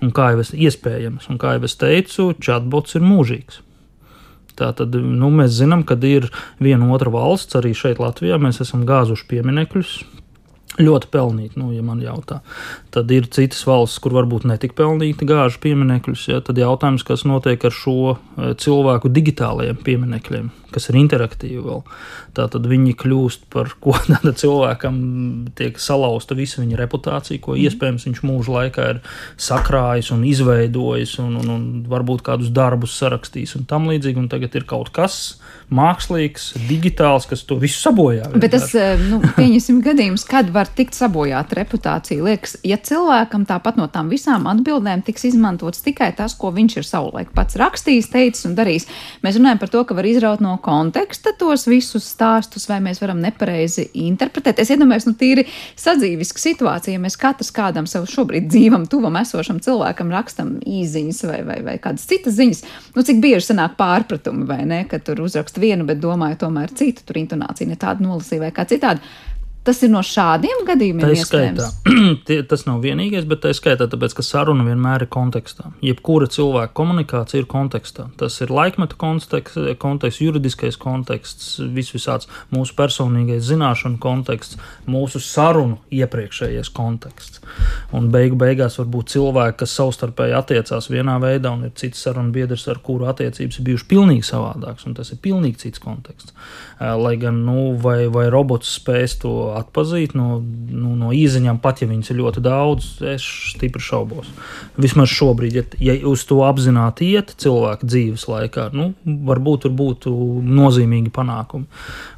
[0.05, 3.63] Un kā jau es iespējams, un kā jau es teicu, chatbots ir mūžīgs.
[4.57, 6.31] Tātad nu, mēs zinām, ka ir
[6.62, 9.97] viena otra valsts, arī šeit Latvijā mēs esam gāzuši pieminekļus.
[10.77, 12.42] Ļoti pelnīti, nu, ja man jautā.
[12.92, 16.25] Tad ir citas valstis, kur varbūt netik pelnīti gāžu pieminekļus.
[16.29, 16.42] Ja?
[16.45, 21.83] Tad jautājums, kas notiek ar šo eh, cilvēku digitālajiem pieminekļiem, kas ir interaktīvi vēl.
[22.37, 25.01] Tātad viņi kļūst par ko tāda cilvēkam
[25.59, 29.03] tiek salauzta visa viņa reputācija, ko iespējams viņš mūža laikā ir
[29.41, 34.21] sakrājis un izveidojis, un, un, un varbūt kādus darbus sarakstījis un tam līdzīgi.
[34.21, 35.37] Un tagad ir kaut kas
[35.73, 38.29] mākslīgs, digitāls, kas to visu sabojā.
[38.31, 38.43] Vienkārši.
[38.43, 42.23] Bet tas, eh, nu, pieņemsim gadījumus, kad var tikt sabojāta reputācija.
[42.23, 46.87] Liekas, ja cilvēkam tāpat no tām visām atbildēm tiks izmantots tikai tas, ko viņš ir
[46.87, 48.87] savulaik pats rakstījis, teicis un darījis.
[49.27, 53.23] Mēs runājam par to, ka var izraut no konteksta tos visus stāstus, vai mēs varam
[53.25, 54.61] nepareizi interpretēt.
[54.63, 55.47] Es iedomājos, nu, tīri
[55.81, 61.41] sadzīviska situācija, ja mēs katrs kādam sev šobrīd dzīvam, tuvam esošam cilvēkam rakstam īziņas vai,
[61.49, 62.63] vai, vai kādas citas ziņas,
[62.95, 66.75] nu, cik bieži sanāk pārpratumi, vai ne, ka tur uzrakst rakstu vienu, bet domāju tomēr
[66.75, 69.01] citu, tur intonācija ne tāda nolasīja vai kā citādi.
[69.67, 71.03] Tas ir no šādiem gadījumiem.
[71.03, 71.69] Tā skaitā.
[72.51, 75.73] tas nav vienīgais, bet tā skaitā, tāpēc, ka saruna vienmēr ir kontekstā.
[75.85, 78.07] Jebkura cilvēka komunikācija ir kontekstā.
[78.21, 85.81] Tas ir laikmeta konteksts, konteksts juridiskais konteksts, vis visāds mūsu personīgais zināšanu konteksts, mūsu sarunu
[85.91, 87.36] iepriekšējais konteksts.
[87.97, 92.35] Un beigu beigās var būt cilvēki, kas savstarpēji attiecās vienā veidā, un ir cits sarunu
[92.35, 96.35] biedrs, ar kuru attiecības ir bijušas pilnīgi savādākas, un tas ir pilnīgi cits konteksts.
[96.81, 101.91] Lai gan, nu, vai, vai robots spēs to atpazīt no, nu, no īziņām, pat ja
[101.91, 104.31] viņas ir ļoti daudz, es stipri šaubos.
[104.81, 110.17] Vismaz šobrīd, ja, ja uz to apzināti iet cilvēka dzīves laikā, nu, varbūt tur būtu
[110.45, 111.71] nozīmīgi panākumi.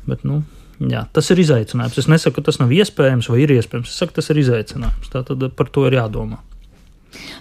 [0.09, 0.43] Bet, nu,
[0.79, 1.99] Jā, tas ir izaicinājums.
[1.99, 3.91] Es nesaku, ka tas nav iespējams vai ir iespējams.
[3.91, 5.11] Es saku, tas ir izaicinājums.
[5.11, 6.39] Tātad par to ir jādomā.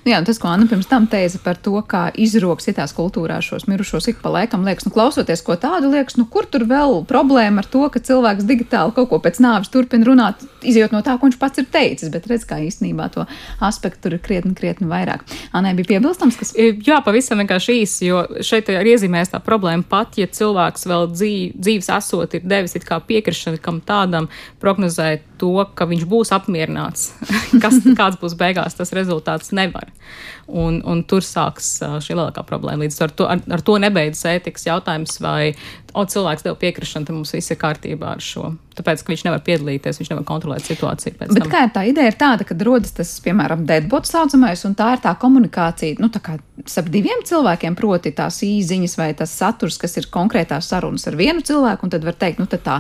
[0.05, 3.67] Nu jā, tas, ko Anna pirms tam teica par to, kā izroks citās kultūrās šos
[3.67, 7.63] mirušos ik pa laikam, liekas, nu, klausoties ko tādu, liekas, nu, kur tur vēl problēma
[7.63, 11.27] ar to, ka cilvēks digitāli kaut ko pēc nāves turpina runāt, izjūt no tā, ko
[11.27, 13.27] viņš pats ir teicis, bet redz, kā īstenībā to
[13.63, 15.25] aspektu tur ir krietni, krietni vairāk.
[15.57, 16.53] Anai bija piebilstams, kas.
[16.55, 21.57] Jā, pavisam vienkārši īsi, jo šeit ir iezīmēs tā problēma pat, ja cilvēks vēl dzīv,
[21.59, 24.29] dzīves esot ir devis it kā piekrišanu kam tādam
[24.61, 27.11] prognozēt to, ka viņš būs apmierināts,
[27.63, 29.91] kas, kāds būs beigās tas rezultāts nevar.
[30.47, 31.73] Un, un tur sāks
[32.05, 32.85] šī lielākā problēma.
[32.85, 35.51] Līdz ar to, ar, ar to nebeidzas ētikas jautājums, vai
[35.91, 38.53] o, cilvēks deva piekrišanu, tad mums viss ir kārtībā ar šo.
[38.77, 41.17] Tāpēc, ka viņš nevar piedalīties, viņš nevar kontrolēt situāciju.
[41.19, 41.49] Bet tam.
[41.51, 45.03] kā ir tā ideja, ir tāda, ka rodas tas, piemēram, deadbots saucamais, un tā ir
[45.03, 49.97] tā komunikācija, nu, tā kā starp diviem cilvēkiem, proti tās īziņas vai tas saturs, kas
[49.99, 52.79] ir konkrētās sarunas ar vienu cilvēku, un tad var teikt, nu, tad tā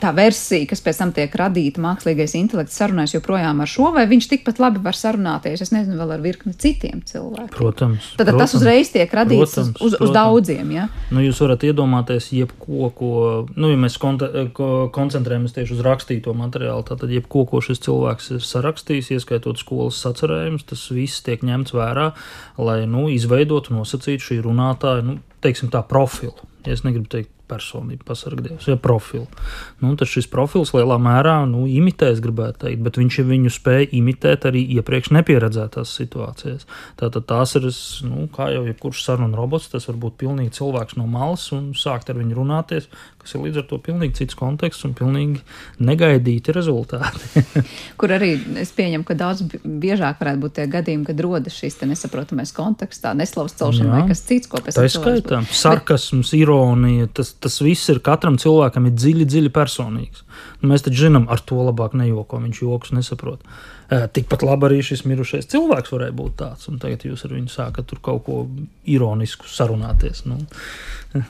[0.00, 4.28] tā versija, kas pēc tam tiek radīta mākslīgais intelekts, sarunājas joprojām ar šo, vai viņš
[4.30, 7.50] tikpat labi var sarunāties, es nezinu, vēl ar virkni citiem cilvēkiem.
[7.54, 8.12] Protams.
[8.18, 10.70] Tad protams, tas uzreiz tiek radīts protams, uz, uz, uz daudziem.
[10.74, 10.86] Ja?
[11.14, 13.12] Nu, jūs varat iedomāties, jebko, ko,
[13.56, 19.12] nu, ja mēs koncentrējamies tieši uz rakstīto materiālu, tad jebko, ko šis cilvēks ir sarakstījis,
[19.18, 22.12] ieskaitot skolas sacerējumus, tas viss tiek ņemts vērā,
[22.62, 26.48] lai nu, izveidotu, nosacītu šī runātāja, nu, teiksim tā, profilu.
[26.62, 29.28] Es negribu teikt personību, pasargdievs, ja profilu.
[29.82, 34.48] Nu, tad šis profils lielā mērā nu, imitēs, gribētu teikt, bet viņš viņu spēja imitēt
[34.50, 36.66] arī iepriekš nepieredzētās situācijas.
[37.00, 37.68] Tātad tās ir,
[38.08, 42.10] nu, kā jau jebkurš sarunu robots, tas var būt pilnīgi cilvēks no malas un sākt
[42.10, 42.88] ar viņu runāties,
[43.22, 45.40] kas ir līdz ar to pilnīgi cits konteksts un pilnīgi
[45.82, 47.42] negaidīti rezultāti.
[48.00, 48.32] Kur arī
[48.62, 53.56] es pieņemu, ka daudz biežāk varētu būt tie gadījumi, kad rodas šis nesaprotamais kontekstā, neslavas
[53.58, 54.82] celšana vai kas cits, ko pēc tam.
[54.82, 55.42] Tā ir skaitā.
[55.62, 56.40] Sarkasms, bet...
[56.42, 60.26] ironija, tas, tas viss ir katram cilvēkam ir dziļi, dziļi personīgs.
[60.62, 63.42] Nu, mēs taču zinām, ar to labāk nejoko, viņš joks nesaprot.
[63.92, 67.92] Tikpat labi arī šis mirušais cilvēks varēja būt tāds, un tagad jūs ar viņu sākat
[68.00, 68.36] kaut ko
[68.88, 70.22] ironisku sarunāties.
[70.24, 70.38] Nu.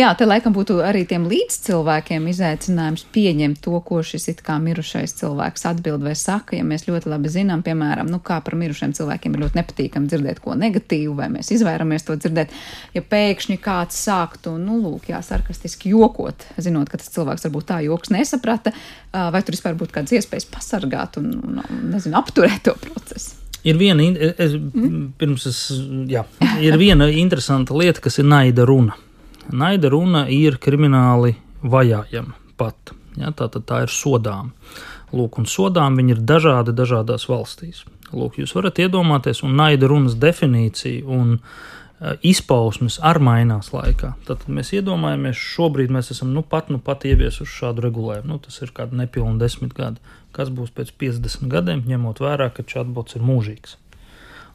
[0.00, 5.14] Jā, te laikam būtu arī tiem līdzcilvēkiem izaicinājums pieņemt to, ko šis it kā mirušais
[5.20, 6.56] cilvēks atbild vai saka.
[6.58, 10.42] Ja mēs ļoti labi zinām, piemēram, nu, kā par mirušiem cilvēkiem ir ļoti nepatīkami dzirdēt
[10.42, 12.54] ko negatīvu, vai mēs izvairamies to dzirdēt,
[12.96, 17.80] ja pēkšņi kāds sāktu, nu, lūk, jā, sarkastiski jokot, zinot, ka tas cilvēks varbūt tā
[17.86, 18.74] joks nesaprata,
[19.12, 23.40] vai tur vispār būtu kādas iespējas pasargāt un, un nezinu, apturēt to procesu.
[23.64, 24.58] Ir viena, es,
[25.16, 25.58] pirms es,
[26.10, 26.26] jā,
[26.60, 28.98] ir viena interesanta lieta, kas ir naida runa.
[29.52, 31.32] Naida runa ir krimināli
[31.64, 32.92] vajājama pat.
[33.16, 34.52] Ja, tā tad tā ir sodām.
[35.14, 37.84] Lūk, un sodām viņi ir dažādi dažādās valstīs.
[38.14, 44.14] Lūk, jūs varat iedomāties, un naida runas definīcija un uh, izpausmes arī mainās laikā.
[44.28, 48.34] Tad mēs iedomājamies, šobrīd mēs esam nu pat, nu pat ieviesuši šādu regulējumu.
[48.34, 50.02] Nu, tas ir kādi nepilni desmit gadi.
[50.34, 53.76] Kas būs pēc 50 gadiem, ņemot vērā, ka chatbots ir mūžīgs?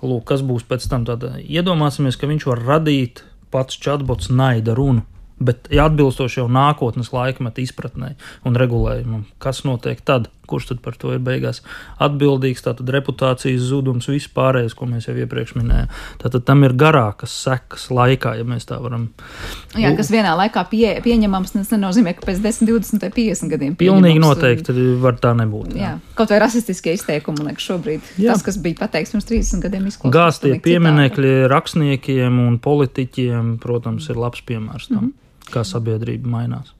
[0.03, 1.05] Lūk, kas būs pēc tam?
[1.07, 5.05] Tad iedomāsimies, ka viņš var radīt pats chatbots naida runu
[5.39, 8.13] bet atbilstoši jau nākotnes laikmetu izpratnē
[8.47, 11.61] un regulējumam, kas notiek tad, kurš tad par to ir beigās
[12.01, 15.91] atbildīgs, tātad reputācijas zudums, viss pārējais, ko mēs jau iepriekš minējām.
[16.23, 19.09] Tātad tam ir garākas sekas laikā, ja mēs tā varam.
[19.77, 23.77] Jā, kas vienā laikā pie, pieņemams, tas nenozīmē, ka pēc 10, 20 vai 50 gadiem.
[23.79, 25.77] Pilnīgi noteikti var tā nebūt.
[25.77, 25.93] Jā.
[25.93, 28.33] jā, kaut vai rasistiskie izteikumi, liekas, šobrīd jā.
[28.33, 30.17] tas, kas bija pateikts pirms 30 gadiem, izklausās.
[30.17, 34.99] Gāztie pieminekļi rakstniekiem un politiķiem, protams, ir labs piemērs tam.
[34.99, 35.17] Mm -hmm
[35.53, 36.73] kā sabiedrība mainās.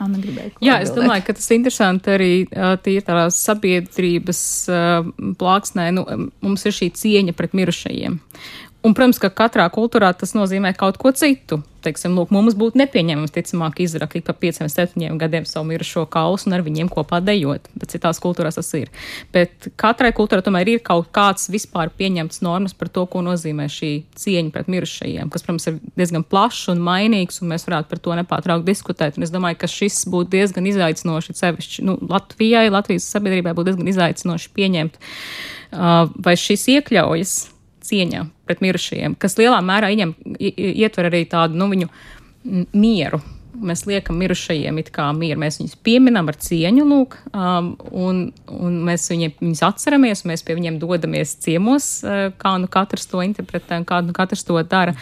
[0.00, 0.54] Anna gribēja.
[0.64, 2.32] Jā, es domāju, ka tas ir interesanti arī
[2.84, 4.42] tīri tādā sabiedrības
[5.40, 5.90] plāksnē.
[5.96, 6.06] Nu,
[6.40, 8.18] mums ir šī cieņa pret mirušajiem.
[8.80, 11.58] Un, protams, ka katrā kultūrā tas nozīmē kaut ko citu.
[11.84, 16.56] Teiksim, lūk, mums būtu nepieņemams, ticamāk, izrakīt pa pieciem, septiņiem gadiem savu mirušo kausu un
[16.56, 18.88] ar viņiem kopā dejot, bet citās kultūrās tas ir.
[19.32, 23.92] Bet katrai kultūrai tomēr ir kaut kāds vispār pieņemts normas par to, ko nozīmē šī
[24.20, 28.16] cieņa pret mirušajiem, kas, protams, ir diezgan plašs un mainīgs, un mēs varētu par to
[28.20, 29.20] nepārtraukt diskutēt.
[29.20, 33.92] Un es domāju, ka šis būtu diezgan izaicinoši, sevišķi nu, Latvijai, Latvijas sabiedrībai būtu diezgan
[33.92, 37.38] izaicinoši pieņemt, uh, vai šis iekļaujas
[37.90, 41.90] cieņa pret mirušajiem, kas lielā mērā ieņem, ietver arī tādu nu, viņu
[42.72, 43.20] mieru.
[43.60, 45.40] Mēs liekam mirušajiem it kā mieru.
[45.42, 48.20] Mēs viņus pieminam ar cieņu, lūk, um, un,
[48.54, 53.10] un mēs viņiem, viņus atceramies, un mēs pie viņiem dodamies ciemos, uh, kā nu katrs
[53.10, 54.94] to interpretē kā nu katrs to dara.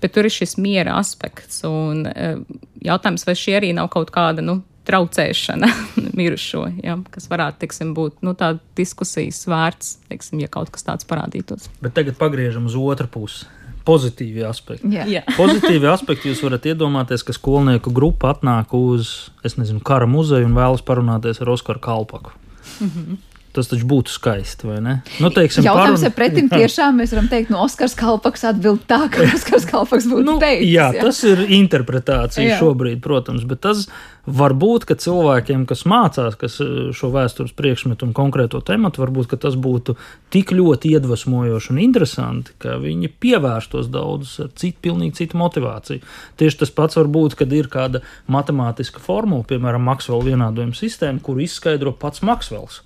[0.00, 1.60] Bet tur ir šis miera aspekts.
[1.68, 2.40] Un uh,
[2.86, 5.68] jautājums, vai šī arī nav kaut kāda, nu, traucēšana
[6.18, 11.08] mirušo, ja, kas varētu teiksim, būt nu, tāda diskusijas vērts, teiksim, ja kaut kas tāds
[11.08, 11.70] parādītos.
[11.82, 13.46] Bet tagad pagriežam uz otru pusi.
[13.86, 14.88] Pozitīvi aspekti.
[14.96, 15.04] Jā.
[15.06, 15.22] Jā.
[15.38, 20.56] Pozitīvi aspekti jūs varat iedomāties, ka skolnieku grupa atnāk uz, es nezinu, kara muzeju un
[20.58, 22.34] vēlas parunāties ar Oskaru Kalpaku.
[22.80, 23.35] Mm -hmm.
[23.56, 24.98] Tas taču būtu skaisti, vai ne?
[25.22, 26.10] Nu, teiksim, Jautājums parun...
[26.10, 30.26] ir pretim tiešām, mēs varam teikt, no Oskars Kalpaks atbild tā, ka Oskars Kalpaks būtu
[30.26, 30.68] nu, teicis.
[30.68, 32.60] Jā, jā, tas ir interpretācija jā.
[32.60, 33.86] šobrīd, protams, bet tas
[34.26, 39.40] varbūt, ka cilvēkiem, kas mācās kas eh, šo vēstures priekšmetu un konkrēto tematu, varbūt, ka
[39.46, 39.96] tas būtu
[40.34, 46.04] tik ļoti iedvesmojoši un interesanti, ka viņi pievērstos daudz ar citu, pilnīgi citu motivāciju.
[46.40, 51.46] Tieši tas pats var būt, kad ir kāda matemātiska formula, piemēram, Maksvela vienādojuma sistēma, kuru
[51.46, 52.82] izskaidro pats Maksvels.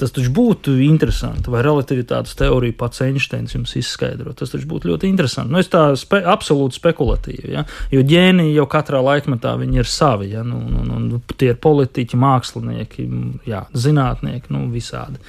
[0.00, 4.32] Tas taču būtu interesanti, vai relativitātes teorija pats Einsteins jums izskaidro.
[4.36, 5.52] Tas taču būtu ļoti interesanti.
[5.52, 7.66] Nu, es tā spe, absolūti spekulatīvi, ja?
[7.92, 10.30] jo ģēniji jau katrā laikmetā ir savi.
[10.32, 10.44] Ja?
[10.46, 13.06] Nu, nu, nu, tie ir politiķi, mākslinieki,
[13.50, 15.20] jā, zinātnieki, nu, visādi.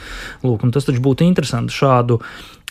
[0.46, 2.22] Lūk, tas taču būtu interesanti šādu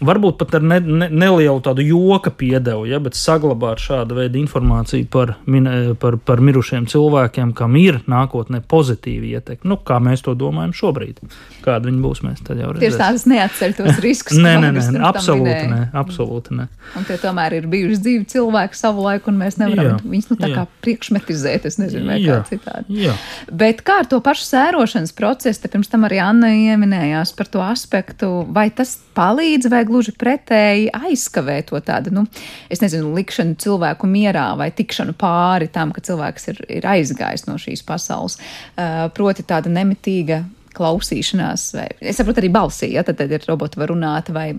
[0.05, 5.07] varbūt pat ar ne, ne, nelielu tādu joka piedevu, ja, bet saglabāt šādu veidu informāciju
[5.13, 9.71] par, mine, par, par mirušiem cilvēkiem, kam ir nākotnē pozitīva ietekme.
[9.71, 11.21] Nu, kā mēs to domājam šobrīd?
[11.65, 12.87] Kāda viņi būs, mēs tad jau redzēsim.
[12.87, 14.41] Tieši tādas neatceļ tos riskus.
[14.41, 16.69] nē, nē, nē, nē absolūti nē, absolūti nē.
[16.99, 20.39] Un tie tomēr ir bijuši dzīvi cilvēki savu laiku, un mēs nevaram jā, viņus nu
[20.41, 20.57] tā jā.
[20.59, 23.03] kā priekšmetizēt, es nezinu, vai jā, kā citādi.
[23.05, 23.15] Jā.
[23.53, 27.63] Bet kā ar to pašu sērošanas procesu, te pirms tam arī Anna ieminējās par to
[27.63, 32.25] aspektu, vai tas palīdz vai gluži pretēji aizkavē to tādu, nu,
[32.73, 37.59] es nezinu, likšanu cilvēku mierā vai tikšanu pāri tam, ka cilvēks ir, ir aizgājis no
[37.61, 38.39] šīs pasaules.
[38.39, 40.45] Uh, proti tāda nemitīga
[40.77, 44.53] klausīšanās, vai es saprotu arī balsī, ja tad, tad ir roboti var runāt vai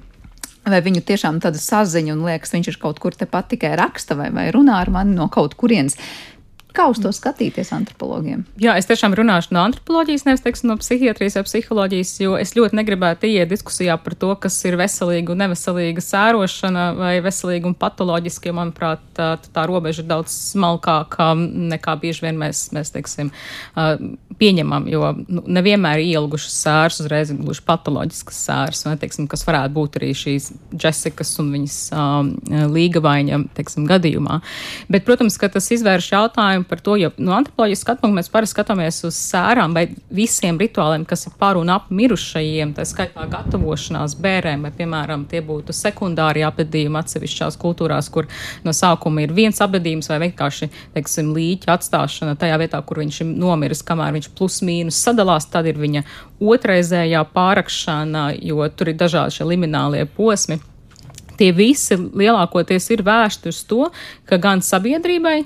[0.62, 4.28] Vai viņu tiešām tāda saziņa un liekas, viņš ir kaut kur tepat tikai raksta vai,
[4.30, 5.96] vai runā ar mani no kaut kurienes.
[6.72, 8.46] Kā uz to skatīties antropologiem?
[8.62, 12.80] Jā, es tiešām runāšu no antropoloģijas, nevis teiksim, no psihiatrijas vai psiholoģijas, jo es ļoti
[12.80, 18.48] negribētu iet diskusijā par to, kas ir veselīga un neveselīga sērošana vai veselīga un patoloģiska,
[18.48, 23.34] jo, manuprāt, tā, tā robeža ir daudz smalkāka nekā bieži vien mēs, mēs teiksim,
[24.42, 29.76] pieņemam, jo nu, nevienmēr ielgušas sēras uzreiz ir gluži patoloģiskas sēras, vai, teiksim, kas varētu
[29.76, 32.32] būt arī šīs Jessikas un viņas um,
[32.74, 34.40] līgavaņa, teiksim, gadījumā.
[34.92, 38.30] Bet, protams, ka tas izvērš jautājumu, jautājumu par to, jo no antropoloģijas skatu punkta mēs
[38.32, 43.28] parasti skatāmies uz sērām vai visiem rituāliem, kas ir par un ap mirušajiem, tā skaitā
[43.30, 48.28] gatavošanās bērēm, vai, piemēram, tie būtu sekundāri apbedījumi atsevišķās kultūrās, kur
[48.64, 53.32] no sākuma ir viens apbedījums vai vienkārši, teiksim, līķa atstāšana tajā vietā, kur viņš ir
[53.32, 56.04] nomiris, kamēr viņš plus mīnus sadalās, tad ir viņa
[56.42, 60.60] otraizējā pārakšana, jo tur ir dažādi šie liminālie posmi.
[61.40, 63.88] Tie visi lielākoties ir vērsti uz to,
[64.30, 65.40] ka gan sabiedrībai,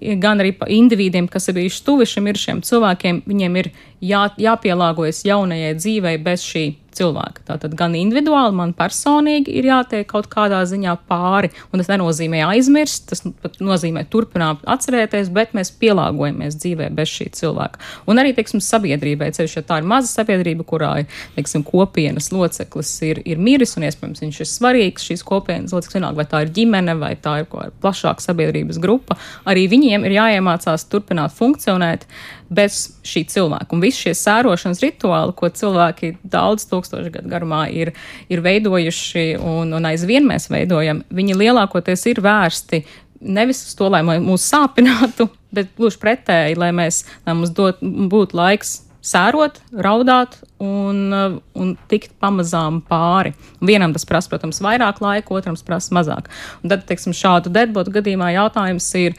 [0.00, 3.70] gan arī individiem, kas ir bijuši tuvi šiem mirušiem cilvēkiem, viņiem ir
[4.00, 6.64] jā, jāpielāgojas jaunajai dzīvei bez šī
[6.96, 7.44] cilvēka.
[7.48, 13.08] Tātad gan individuāli, man personīgi ir jātiek kaut kādā ziņā pāri, un tas nenozīmē aizmirst,
[13.10, 17.80] tas pat nozīmē turpināt atcerēties, bet mēs pielāgojamies dzīvē bez šī cilvēka.
[18.10, 20.92] Un arī, teiksim, sabiedrībai, ceļš, ja tā ir maza sabiedrība, kurā,
[21.36, 26.22] teiksim, kopienas loceklis ir, ir miris, un iespējams viņš ir svarīgs, šīs kopienas loceklis vienalga,
[26.22, 27.50] vai tā ir ģimene, vai tā ir
[27.82, 29.18] plašāka sabiedrības grupa,
[29.48, 32.06] arī viņiem ir jāiemācās turpināt funkcionēt
[32.52, 33.70] bez šī cilvēka.
[33.74, 37.92] Un visi šie sērošanas rituāli, ko cilvēki daudz tūkstošu gadu garumā ir,
[38.32, 42.84] ir veidojuši un, un aizvien mēs veidojam, viņi lielākoties ir vērsti
[43.22, 48.38] nevis uz to, lai mūs sāpinātu, bet gluži pretēji, lai, mēs, lai mums dot, būtu
[48.38, 51.10] laiks sērot, raudāt un,
[51.58, 53.34] un tikt pamazām pāri.
[53.62, 56.30] Vienam tas prasa, protams, vairāk laika, otram prasa mazāk.
[56.62, 59.18] Un tad, teiksim, šādu deadbotu gadījumā jautājums ir,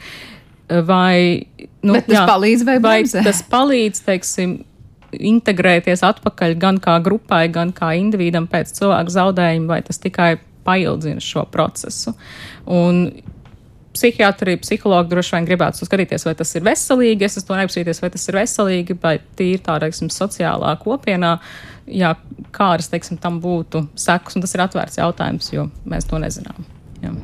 [0.68, 1.46] vai,
[1.82, 4.56] nu, Bet tas jā, palīdz vai, vai tas palīdz, teiksim,
[5.14, 10.34] integrēties atpakaļ gan kā grupai, gan kā individam pēc cilvēku zaudējuma, vai tas tikai
[10.64, 12.14] paildzina šo procesu.
[12.72, 13.06] Un
[13.94, 17.28] psihiatri, psihologi droši vien gribētu skatīties, vai tas ir veselīgi.
[17.28, 21.36] Es to neapskatīties, vai tas ir veselīgi, vai tīri tā, teiksim, sociālā kopienā,
[21.86, 22.14] jā,
[22.56, 26.66] kādas, teiksim, tam būtu sekas, un tas ir atvērts jautājums, jo mēs to nezinām.
[27.04, 27.14] Jā.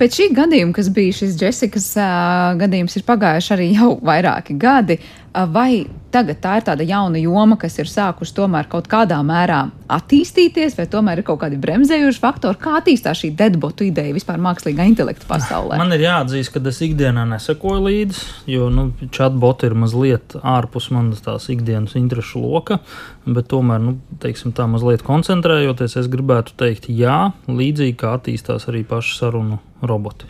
[0.00, 4.98] Pēc šī gadījuma, kas bija šis Jessikas uh, gadījums, ir pagājuši arī jau vairāki gadi.
[5.32, 9.62] Uh, vai tagad tā ir tāda jauna joma, kas ir sākusi tomēr kaut kādā mērā
[9.92, 12.60] attīstīties, vai tomēr ir kaut kādi bremzējuši faktori?
[12.60, 15.78] Kā attīstās šī deadbotu ideja vispār mākslīgā intelekta pasaulē?
[15.80, 21.24] Man ir jāatzīst, ka es ikdienā nesakoju līdzi, jo nu, chatboti ir mazliet ārpus manas
[21.24, 22.82] tās ikdienas interešu loka,
[23.24, 28.84] bet tomēr, nu, teiksim, tā mazliet koncentrējoties, es gribētu teikt, jā, līdzīgi kā attīstās arī
[28.88, 30.28] paši sarunu roboti.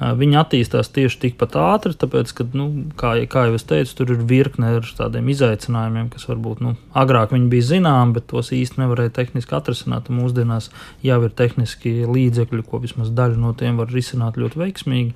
[0.00, 4.22] Viņi attīstās tieši tikpat ātri, tāpēc, ka, nu, kā, kā jau es teicu, tur ir
[4.24, 9.58] virkne ar tādiem izaicinājumiem, kas varbūt nu, agrāk bija zināmi, bet tos īsti nevarēja tehniski
[9.58, 10.08] atrisināt.
[10.08, 10.70] Mūsdienās
[11.04, 15.12] jau ir tehniski līdzekļi, ko vismaz daļu no tiem var risināt ļoti veiksmīgi.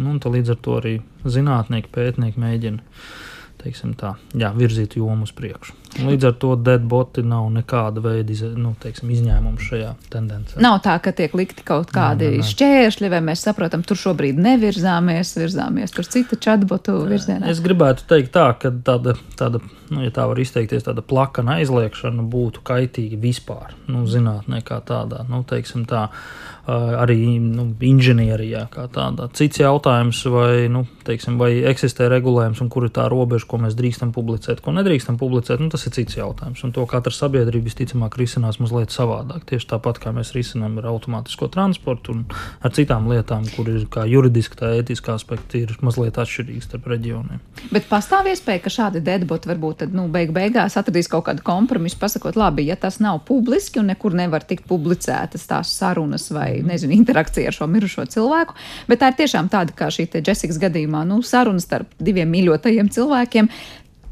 [0.00, 0.94] Nu, līdz ar to arī
[1.24, 3.29] zinātnieki, pētnieki mēģina
[3.60, 5.76] teiksim, tā, jā, virzīt jomu uz priekšu.
[6.00, 10.60] Līdz ar to deadboti nav nekāda veida nu, teiksim, izņēmuma šajā tendencē.
[10.62, 12.50] Nav tā, ka tiek likti kaut kādi nē, nē, nē.
[12.50, 17.50] šķēršļi, vai mēs saprotam, tur šobrīd nevirzāmies, virzāmies tur cita chatbotu virzienā.
[17.50, 22.22] Es gribētu teikt tā, ka tāda, tāda nu, ja tā var izteikties, tāda plakana aizliekšana
[22.30, 26.06] būtu kaitīga vispār, nu, zinātnē kā tādā, nu, teiksim tā.
[26.06, 29.28] Uh, arī nu, inženierijā kā tādā.
[29.36, 33.76] Cits jautājums, vai, nu, teiksim, vai eksistē regulējums un kur ir tā robeža, ko mēs
[33.78, 36.62] drīkstam publicēt, ko nedrīkstam publicēt, nu, tas ir cits jautājums.
[36.66, 39.46] Un to katra sabiedrība visticamāk risinās mazliet savādāk.
[39.50, 42.24] Tieši tāpat kā mēs risinām ar automātisko transportu un
[42.60, 47.42] ar citām lietām, kur ir kā juridiski, tā ētiskā aspekti ir mazliet atšķirīgi starp reģioniem.
[47.72, 51.98] Bet pastāv iespēja, ka šādi deadboti varbūt tad, nu, beig beigās atradīs kaut kādu kompromisu,
[52.00, 56.94] pasakot, labi, ja tas nav publiski un nekur nevar tikt publicētas tās sarunas vai nezinu,
[56.96, 58.56] interakcija ar šo mirušo cilvēku.
[58.90, 63.50] Bet tā ir tiešām tāda, kā šī Jessikas gadījumā, nu, saruna starp diviem mīļotajiem cilvēkiem.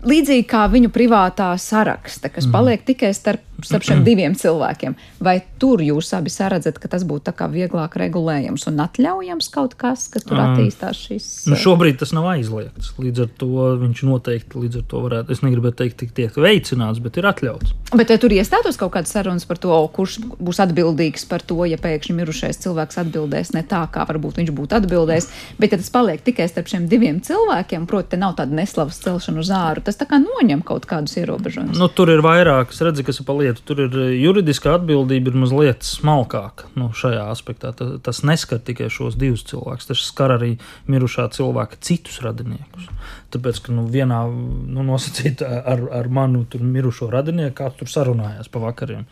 [0.08, 2.54] Līdzīgi kā viņu privātā saraksta, kas mm.
[2.54, 4.94] paliek tikai starp starp šiem diviem cilvēkiem.
[5.24, 10.26] Vai tur jūs abi saredzat, ka tas būtu vieglāk regulējams un atļaujams kaut kas, kas
[10.26, 11.26] tur attīstās šīs?
[11.50, 12.92] Nu šobrīd tas nav aizliegts.
[12.98, 17.02] Līdz ar to viņš noteikti līdz ar to varētu, es negribētu teikt, tik tiek veicināts,
[17.02, 17.74] bet ir atļauts.
[17.98, 21.78] Bet ja tur iestātos kaut kādas sarunas par to, kurš būs atbildīgs par to, ja
[21.80, 25.30] pēkšņi mirušais cilvēks atbildēs ne tā, kā varbūt viņš būtu atbildējis,
[25.60, 29.42] bet ja tas paliek tikai starp šiem diviem cilvēkiem, proti, te nav tāda neslavas celšana
[29.42, 31.78] uz āru, tas tā kā noņem kaut kādus ierobežojumus.
[31.80, 33.64] Nu, tur ir vairāk, es redzu, kas ir paliek lietu.
[33.66, 37.72] Tur ir eh, juridiskā atbildība ir mazliet smalkāka nu, šajā aspektā.
[37.76, 40.54] Tas, tas neskar tikai šos divus cilvēkus, tas skar arī
[40.90, 42.88] mirušā cilvēka citus radiniekus.
[43.34, 48.62] Tāpēc, ka nu, vienā nu, nosacīt ar, ar manu mirušo radinieku, kāds tur sarunājās pa
[48.68, 49.04] vakariem.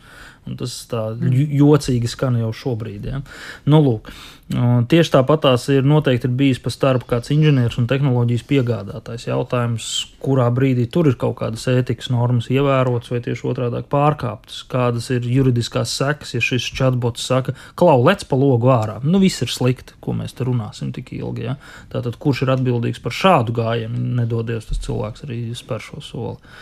[0.47, 3.09] Un tas tā jocīgi skan jau šobrīd.
[3.11, 3.19] Ja?
[3.67, 4.13] Nu, lūk,
[4.47, 9.27] tieši tāpat tās ir noteikti ir bijis pa starpu kāds inženieris un tehnoloģijas piegādātājs.
[9.27, 9.87] Jautājums,
[10.23, 15.27] kurā brīdī tur ir kaut kādas ētikas normas ievērotas vai tieši otrādi pārkāptas, kādas ir
[15.27, 19.01] juridiskās sekas, ja šis chatbots saka, klau, lec pa logu ārā.
[19.03, 21.49] Nu, viss ir slikti, ko mēs te runāsim tik ilgi.
[21.49, 21.57] Ja?
[21.91, 26.55] Tātad, kurš ir atbildīgs par šādu gājienu, nedodies tas cilvēks arī spēr šo soli.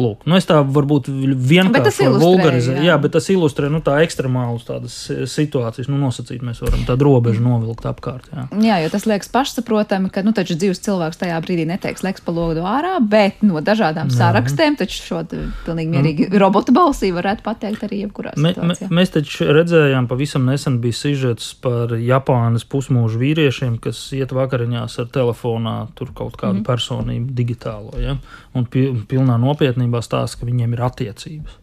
[0.00, 2.80] Lūk, nu, es tā varbūt vienkārši vulgarizēju.
[2.80, 2.94] Jā.
[2.94, 4.96] jā, bet tas ilustrē nu, tā ekstremālas tādas
[5.32, 8.28] situācijas, nu, nosacīt mēs varam tādu robežu robežu novilkt apkārt.
[8.30, 12.24] Jā, jā jo tas liekas pašsaprotami, ka, nu, taču dzīves cilvēks tajā brīdī neteiks, liekas
[12.24, 14.18] pa logu ārā, bet no dažādām jā.
[14.20, 15.22] sarakstiem, taču šo
[15.66, 16.38] pilnīgi mierīgi mm.
[16.42, 18.90] robotu balsī varētu pateikt arī jebkurā situācijā.
[18.90, 25.00] Me, mēs taču redzējām, pavisam nesen bija sižets par Japānas pusmūžu vīriešiem, kas iet vakariņās
[25.02, 26.66] ar telefonā tur kaut kādu mm.
[26.68, 28.18] personību digitālo, ja?
[28.56, 31.62] un pilnā nopietnībā stāsta, ka viņiem ir attiecības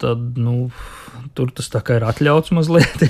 [0.00, 0.70] tad nu,
[1.36, 3.04] tur tas ir atļauts mazliet.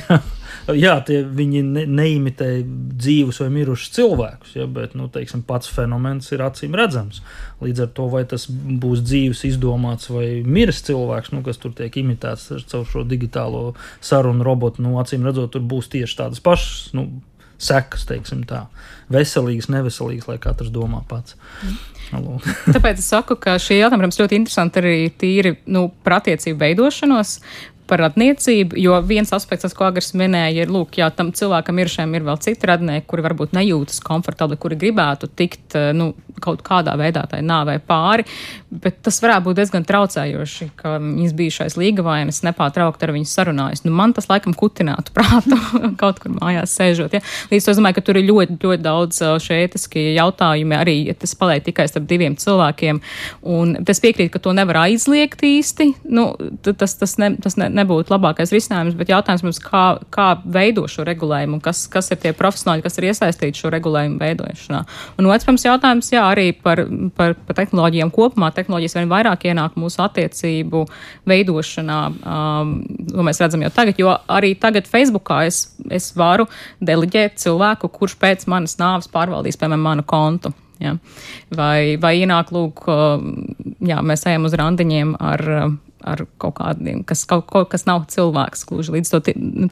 [0.68, 5.70] Jā, jā tie, viņi ne, neimitē dzīvus vai mirušus cilvēkus, ja, bet nu, teiksim, pats
[5.72, 7.22] fenomens ir acīm redzams.
[7.64, 11.96] Līdz ar to, vai tas būs dzīves, izdomāts vai miris cilvēks, nu, kas tur tiek
[12.02, 13.62] imitēts caur šo digitālo
[14.04, 16.90] sarunu robotu, nu, acīm redzot, tur būs tieši tādas pašas.
[16.96, 17.08] Nu,
[17.58, 18.66] sekas, teiksim tā.
[19.12, 21.34] Veselīgas, neveselīgas, lai katrs domā pats.
[21.64, 21.78] Mm.
[22.74, 27.38] Tāpēc es saku, ka šie jautājumi, protams, ļoti interesanti arī tīri nu, par attiecību veidošanos
[27.88, 31.90] par radniecību, jo viens aspekts, tas, ko Agris minēja, ir, lūk, jā, tam cilvēkam ir
[31.92, 36.62] šiem ir vēl citi radnieki, kuri varbūt nejūtas komfortabli, kuri gribētu tikt, eh, nu, kaut
[36.66, 38.26] kādā veidā tai nāvē pāri,
[38.70, 43.82] bet tas varētu būt diezgan traucējoši, ka viņas bijušais līgavainis nepārtraukt ar viņu sarunājas.
[43.86, 45.58] Nu, man tas laikam kutinātu prātu
[45.98, 47.24] kaut kur mājās sēžot, ja.
[47.50, 50.98] Līdz to es domāju, ka tur ir ļoti, ļoti daudz eh, šie ētiskie jautājumi, arī,
[51.08, 53.02] ja tas paliek tikai starp diviem cilvēkiem,
[53.48, 56.30] un es piekrītu, ka to nevar aizliegt īsti, nu,
[56.62, 59.82] tas, tas, ne, tas ne, nebūtu labākais risinājums, bet jautājums mums, kā,
[60.14, 64.82] kā veido šo regulējumu, kas, kas ir tie profesionāļi, kas ir iesaistīti šo regulējumu veidošanā.
[65.18, 66.84] Un otrs, protams, jautājums, jā, arī par,
[67.16, 68.50] par, par tehnoloģijām kopumā.
[68.56, 70.84] Tehnoloģijas vien vairāk ienāk mūsu attiecību
[71.28, 72.76] veidošanā, um,
[73.14, 75.64] ko mēs redzam jau tagad, jo arī tagad Facebookā es,
[75.94, 76.48] es varu
[76.84, 80.54] deliģēt cilvēku, kurš pēc manas nāves pārvaldīs, piemēram, manu kontu.
[80.78, 80.94] Ja?
[81.54, 82.86] Vai, vai ienāk, lūk,
[83.86, 85.44] jā, mēs ejam uz randiņiem ar
[86.06, 88.64] ar kaut kādiem, kas, kaut, kaut, kas nav cilvēks.
[88.68, 89.20] Gluži līdz to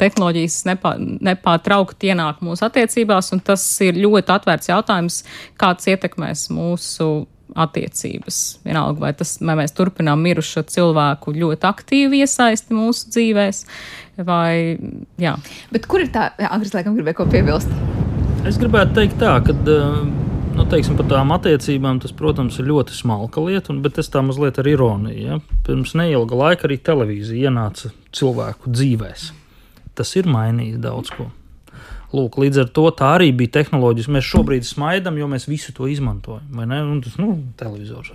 [0.00, 5.22] tehnoloģijas nepā, nepārtraukti ienāk mūsu attiecībās, un tas ir ļoti atvērts jautājums,
[5.60, 8.40] kāds ietekmēs mūsu attiecības.
[8.66, 13.62] Vienalga, vai, tas, vai mēs turpinām mirušo cilvēku ļoti aktīvi iesaisti mūsu dzīvēs,
[14.26, 14.76] vai
[15.22, 15.36] jā.
[15.72, 17.70] Bet kur ir tā, Agris, laikam, gribēja ko piebilst?
[18.46, 19.54] Es gribētu teikt tā, ka.
[19.66, 20.34] Uh,
[20.66, 24.18] nu, teiksim, par tām attiecībām tas, protams, ir ļoti smalka lieta, un, bet es tā
[24.26, 25.18] mazliet ar ironiju.
[25.22, 25.36] Ja?
[25.66, 29.28] Pirms neilga laika arī televīzija ienāca cilvēku dzīvēm.
[29.94, 31.28] Tas ir mainījis daudz ko.
[32.14, 34.12] Lūk, līdz ar to tā arī bija tehnoloģija.
[34.14, 36.62] Mēs šobrīd smaidām, jo mēs visu to izmantojam.
[36.62, 38.12] Un tas nu, televizors.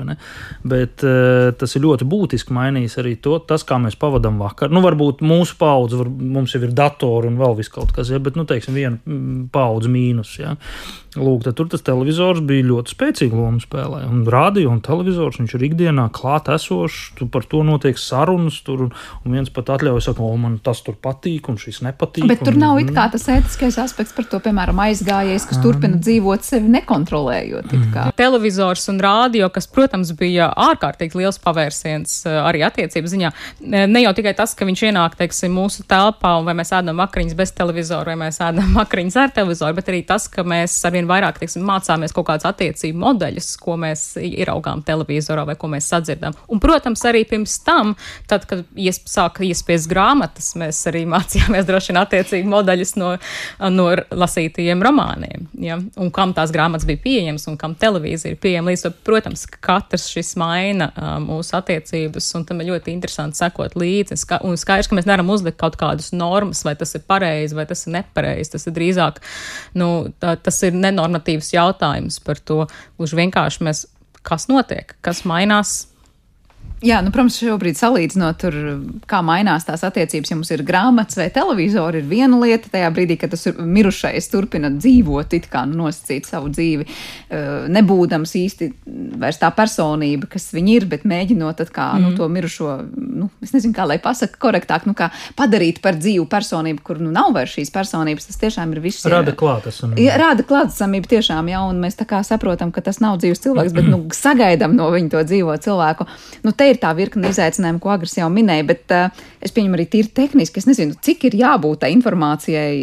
[0.63, 4.71] Bet uh, tas ir ļoti būtiski mainījis arī to, tas, kā mēs pavadām vakar.
[4.71, 8.39] Nu, varbūt mūsu paudze, var, mums jau ir datori un vēl kaut kas, ja, bet,
[8.39, 10.33] nu, teiksim, viena mm, paudze mīnus.
[10.39, 10.55] Ja.
[11.19, 14.05] Lūk, tur tas televizors bija ļoti spēcīga loma spēlē.
[14.07, 18.87] Un rādio un televizors viņš ir ikdienā klāt esošs, tu par to notiek sarunas, tur,
[18.87, 22.29] un viens pat atļauj saka, o, man tas tur patīk, un šis nepatīk.
[22.31, 25.63] Bet tur un, nav it kā tas ētiskais aspekts par to, piemēram, aizgājējs, kas mm.
[25.65, 27.71] turpina dzīvot sevi nekontrolējot.
[27.75, 28.11] Mm.
[28.17, 33.31] Televizors un rādio, kas, protams, bija ārkārtīgi liels pavērsiens eh, arī attiecību ziņā.
[33.91, 37.53] Ne jau tikai tas, ka viņš ienāk, teiksim, mūsu telpā, vai mēs ēdam vakariņas bez
[37.57, 41.65] televizora, vai mēs ēdam vakariņas ar televizoru, bet arī tas, ka mēs arvien vairāk teiksim,
[41.67, 46.35] mācāmies kaut kādas attiecību modeļus, ko mēs ieraugām televizorā vai ko mēs sadzirdam.
[46.51, 47.95] Un, protams, arī pirms tam,
[48.29, 53.13] tad, kad ies, sāka iespiest grāmatas, mēs arī mācījāmies droši vien attiecību modeļus no,
[53.73, 55.47] no lasītajiem romāniem.
[55.65, 55.79] Ja?
[55.97, 58.71] Un kam tās grāmatas bija pieejamas un kam televīzija ir pieejama.
[58.71, 63.73] Līdz to, protams, katrs šis maina uh, mūsu attiecības, un tam ir ļoti interesanti sekot
[63.79, 64.19] līdzi.
[64.45, 67.87] Un skaidrs, ka mēs nevaram uzlikt kaut kādas normas, vai tas ir pareizi, vai tas
[67.87, 68.53] ir nepareizi.
[68.53, 69.21] Tas ir drīzāk,
[69.81, 69.91] nu,
[70.21, 72.65] tā, tas ir ne nenormatīvs jautājums par to.
[72.99, 73.85] Gluži vienkārši mēs,
[74.27, 75.90] kas notiek, kas mainās
[76.81, 78.55] Jā, nu, protams, šobrīd salīdzinot, tur,
[79.09, 82.71] kā mainās tās attiecības, ja mums ir grāmatas vai televizori, ir viena lieta.
[82.73, 88.69] Tajā brīdī, kad tas mirušais turpina dzīvot, it kā nosacīt savu dzīvi, eh, nebūdams īsti
[89.21, 92.01] vairs tā personība, kas viņi ir, bet mēģinot kā, mm.
[92.01, 96.25] nu, to mirušo, nu, es nezinu, kā lai pasaka korektāk, nu, kā padarīt par dzīvu
[96.31, 98.25] personību, kur nu nav vairs šīs personības.
[98.31, 99.05] Tas tiešām ir viss.
[99.05, 100.01] Rāda klātesamību.
[100.01, 103.77] Jā, rāda klātesamību tiešām, jā, un mēs tā kā saprotam, ka tas nav dzīves cilvēks,
[103.77, 106.09] bet, nu, sagaidām no viņa to dzīvo cilvēku.
[106.41, 110.11] Nu, ir tā virkne izaicinājumu, ko Agris jau minēja, bet uh, es pieņemu arī tīri
[110.15, 110.61] tehniski.
[110.61, 112.75] Es nezinu, cik ir jābūt tai informācijai,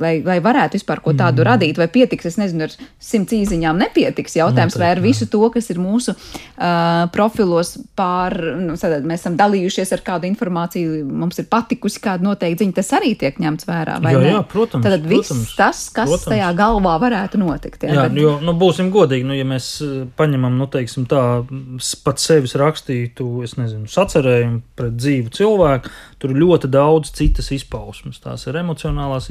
[0.00, 1.48] lai, lai varētu vispār ko tādu mm.
[1.48, 4.36] radīt, vai pietiks, es nezinu, ar simts īziņām nepietiks.
[4.38, 9.24] Jautājums, Noteikti, vai ar visu to, kas ir mūsu uh, profilos pār, nu, sadāt, mēs
[9.24, 13.68] esam dalījušies ar kādu informāciju, mums ir patikusi kāda noteikta ziņa, tas arī tiek ņemts
[13.68, 13.98] vērā.
[14.04, 14.32] Jā, ne?
[14.36, 14.86] jā, protams.
[14.86, 16.28] Tad viss protams, tas, kas protams.
[16.30, 17.88] tajā galvā varētu notikt.
[17.88, 18.22] Jā, jā bet...
[18.22, 19.72] jo, nu, būsim godīgi, nu, ja mēs
[20.20, 21.24] paņemam, nu, teiksim tā,
[22.06, 25.69] pat sevis rakstīju izrādītu, es nezinu, sacerējumu pret dzīvu cilvēku,
[26.20, 28.20] tur ir ļoti daudz citas izpausmes.
[28.20, 29.30] Tās ir emocionālās,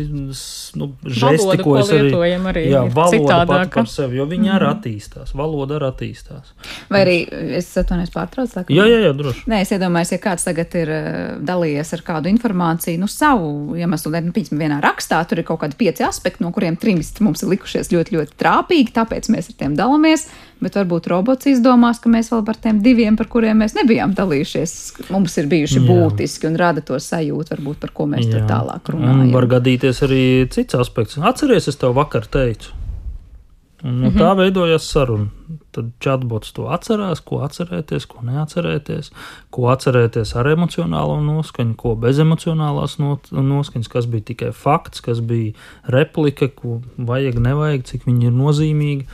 [0.80, 2.14] nu, žesti, valoda, ko es arī,
[2.52, 4.56] arī jā, valoda pati par sevi, jo viņi mm.
[4.58, 6.54] arī attīstās, valoda arī attīstās.
[6.90, 7.18] Vai arī
[7.60, 8.66] es atvainojos pārtraucu?
[8.74, 9.46] Jā, jā, jā, droši.
[9.52, 11.10] Nē, es iedomājos, ja kāds tagad ir uh,
[11.46, 15.62] dalījies ar kādu informāciju, nu, savu iemeslu dēļ, nu, piemēram, vienā rakstā, tur ir kaut
[15.64, 19.60] kādi pieci aspekti, no kuriem trim mums ir likušies ļoti, ļoti trāpīgi, tāpēc mēs ar
[19.62, 20.28] tiem dalāmies.
[20.60, 24.74] Bet varbūt robots izdomās, ka mēs vēl par tiem diviem, par kuriem mēs nebijām dalījušies,
[25.14, 25.86] mums ir bijuši Jā.
[26.30, 28.38] Būtiski un rada to sajūtu, varbūt, par ko mēs Jā.
[28.38, 29.25] tur tālāk runājam.
[29.27, 31.17] Un var gadīties arī cits aspekts.
[31.17, 32.75] Atceries, es tev vakar teicu.
[33.82, 34.19] Un no mm -hmm.
[34.19, 35.30] tā veidojās saruna.
[35.71, 39.11] Tad chatbots to atcerās, ko atcerēties, ko neatcerēties,
[39.49, 42.97] ko atcerēties ar emocionālo noskaņu, ko bez emocionālās
[43.32, 45.53] noskaņas, kas bija tikai fakts, kas bija
[45.84, 49.05] replika, ko vajag, nevajag, cik viņi ir nozīmīgi.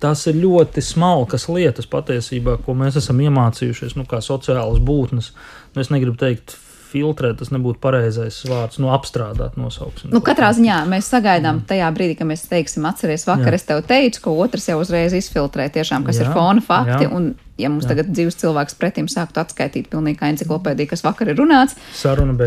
[0.00, 5.32] Tās ir ļoti smalkas lietas patiesībā, ko mēs esam iemācījušies, nu, kā sociālas būtnes.
[5.74, 6.56] Nu, es negribu teikt,
[6.90, 10.10] filtrēt, tas nebūtu pareizais vārds, nu, apstrādāt nosauksim.
[10.14, 11.68] Nu, katrā ziņā mēs sagaidām mm.
[11.70, 13.60] tajā brīdī, kad mēs teiksim, atceries, vakar jā.
[13.60, 17.06] es tev teicu, ko otrs jau uzreiz izfiltrē, tiešām, kas jā, ir fona fakti.
[17.06, 17.12] Jā.
[17.14, 17.92] Un, ja mums jā.
[17.92, 21.76] tagad dzīves cilvēks pretim sāktu atskaitīt pilnīgi kā enciklopēdija, kas vakar ir runāts,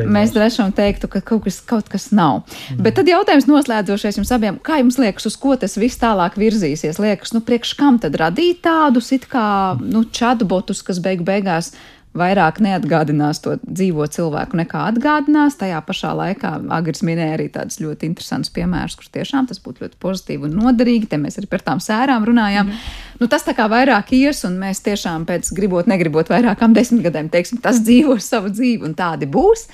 [0.09, 2.41] mēs droši teiktu, ka kaut kas, kaut kas nav.
[2.73, 2.81] Mm.
[2.87, 6.99] Bet tad jautājums noslēdzošais jums abiem, kā jums liekas, uz ko tas viss tālāk virzīsies?
[7.03, 11.75] Liekas, nu, priekš kam tad radīt tādus it kā, nu, chatbotus, kas beigu beigās
[12.17, 15.57] vairāk neatgādinās to dzīvo cilvēku nekā atgādinās.
[15.59, 19.99] Tajā pašā laikā Agris minēja arī tādus ļoti interesantus piemērus, kur tiešām tas būtu ļoti
[20.03, 21.09] pozitīvi un noderīgi.
[21.09, 22.69] Te mēs arī par tām sērām runājām.
[22.69, 22.91] Mm.
[23.21, 27.61] Nu, tas tā kā vairāk ies, un mēs tiešām pēc gribot, negribot vairākām desmitgadēm teiksim,
[27.63, 29.67] tas dzīvos savu dzīvi, un tādi būs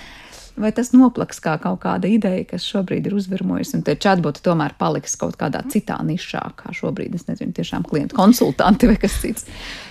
[0.60, 4.76] vai tas noplaks kā kaut kāda ideja, kas šobrīd ir uzvirmojusi, un tie chatboti tomēr
[4.80, 9.48] paliks kaut kādā citā nišā, kā šobrīd, es nezinu, tiešām klientu konsultanti vai kas cits.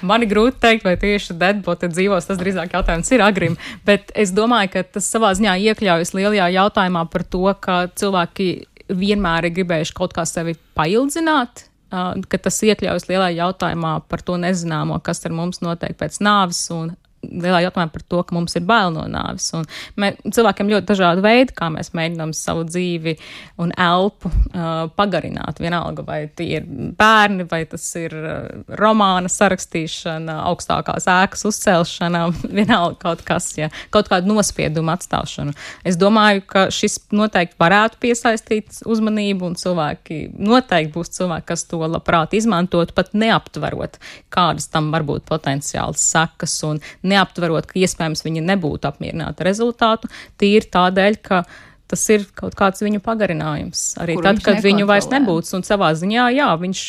[0.07, 3.57] Man ir grūti teikt, vai tieši deadboti dzīvos, tas drīzāk jautājums ir agrim,
[3.89, 8.51] bet es domāju, ka tas savā ziņā iekļaujas lielajā jautājumā par to, ka cilvēki
[8.89, 14.99] vienmēr ir gribējuši kaut kā sevi paildzināt, ka tas iekļaujas lielā jautājumā par to nezināmo,
[15.05, 16.93] kas ar mums notiek pēc nāves un
[17.23, 19.49] lielā jautājumā par to, ka mums ir bail no nāves.
[19.57, 19.67] Un
[20.01, 23.15] mē, cilvēkiem ļoti dažādi veidi, kā mēs mēģinām savu dzīvi
[23.63, 25.61] un elpu uh, pagarināt.
[25.63, 28.37] Vienalga, vai tie ir bērni, vai tas ir uh,
[28.79, 32.25] romāna sarakstīšana, augstākās ēkas uzcelšana,
[32.61, 35.57] vienalga kaut kas, ja, kaut kādu nospiedumu atstāšanu.
[35.89, 41.83] Es domāju, ka šis noteikti varētu piesaistīt uzmanību, un cilvēki noteikti būs cilvēki, kas to
[41.83, 43.99] labprāt izmantot, pat neaptverot,
[44.35, 50.11] kādas tam var būt potenciāls sekas un neaptverot, ka iespējams viņi nebūtu apmierināti ar rezultātu,
[50.41, 51.43] tīri tādēļ, ka
[51.89, 53.85] tas ir kaut kāds viņu pagarinājums.
[54.03, 55.55] Arī Kur tad, kad viņu vairs nebūs.
[55.57, 56.83] Un savā ziņā, jā, viņš,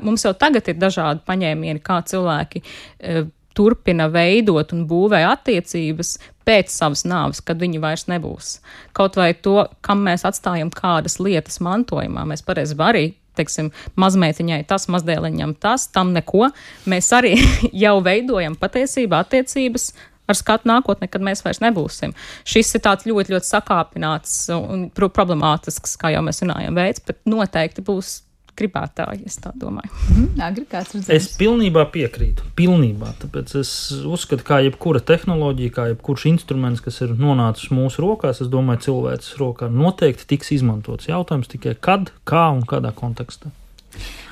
[0.00, 6.16] mums jau tagad ir dažādi paņēmieni, kā cilvēki e, turpina veidot un būvē attiecības
[6.46, 8.56] pēc savas nāves, kad viņi vairs nebūs.
[8.96, 13.70] Kaut vai to, kam mēs atstājam kādas lietas mantojumā, mēs pareizi arī teiksim,
[14.00, 16.50] mazmeitiņai tas, mazdēliņam tas, tam neko.
[16.90, 17.36] Mēs arī
[17.84, 19.90] jau veidojam patiesībā attiecības
[20.26, 22.14] ar skatu nākotnē, kad mēs vairs nebūsim.
[22.48, 27.84] Šis ir tāds ļoti, ļoti sakāpināts un problemātisks, kā jau mēs runājam, veids, bet noteikti
[27.86, 28.20] būs
[28.58, 29.90] gribētāji, es tā domāju.
[30.14, 30.66] Mm, Agri,
[31.14, 32.46] es pilnībā piekrītu.
[32.58, 33.12] Pilnībā.
[33.22, 33.72] Tāpēc es
[34.06, 39.36] uzskatu, ka jebkura tehnoloģija, kā jebkurš instruments, kas ir nonācis mūsu rokās, es domāju, cilvēks
[39.40, 41.10] rokā noteikti tiks izmantots.
[41.10, 43.52] Jautājums tikai kad, kā un kādā kontekstā.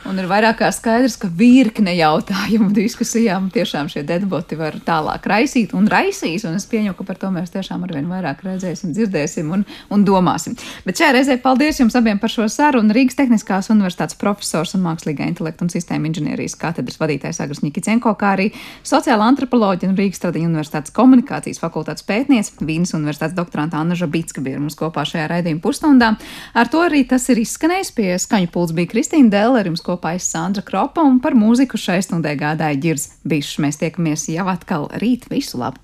[0.05, 5.73] Un ir vairāk kā skaidrs, ka virkne jautājumu diskusijām tiešām šie deadboti var tālāk raisīt
[5.73, 6.45] un raisīs.
[6.45, 10.59] Un es pieņemu, ka par to mēs tiešām arvien vairāk redzēsim, dzirdēsim un, un domāsim.
[10.85, 12.93] Bet šajā reizē paldies jums abiem par šo sarunu.
[12.93, 18.35] Rīgas Tehniskās Universitātes profesors un mākslīgā intelekta un sistēma inženierijas katedras vadītājs Agris Nikicenko, kā
[18.37, 18.51] arī
[18.85, 24.61] sociāla antropoloģija un Rīgas Tradiņu Universitātes komunikācijas fakultātes pētniece Vīnas Universitātes doktoranta Anna Žabitska bija
[24.61, 26.12] mums kopā šajā raidījuma pusstundā.
[26.53, 27.95] Ar to arī tas ir izskanējis.
[27.97, 32.33] Pie skaņu pults bija Kristīna Dēlere kopā es Sandra Kropa un par mūziku šai stundē
[32.41, 33.61] gādāja Girs Bišs.
[33.63, 35.31] Mēs tiekamies jau atkal rīt.
[35.31, 35.79] Visu labu!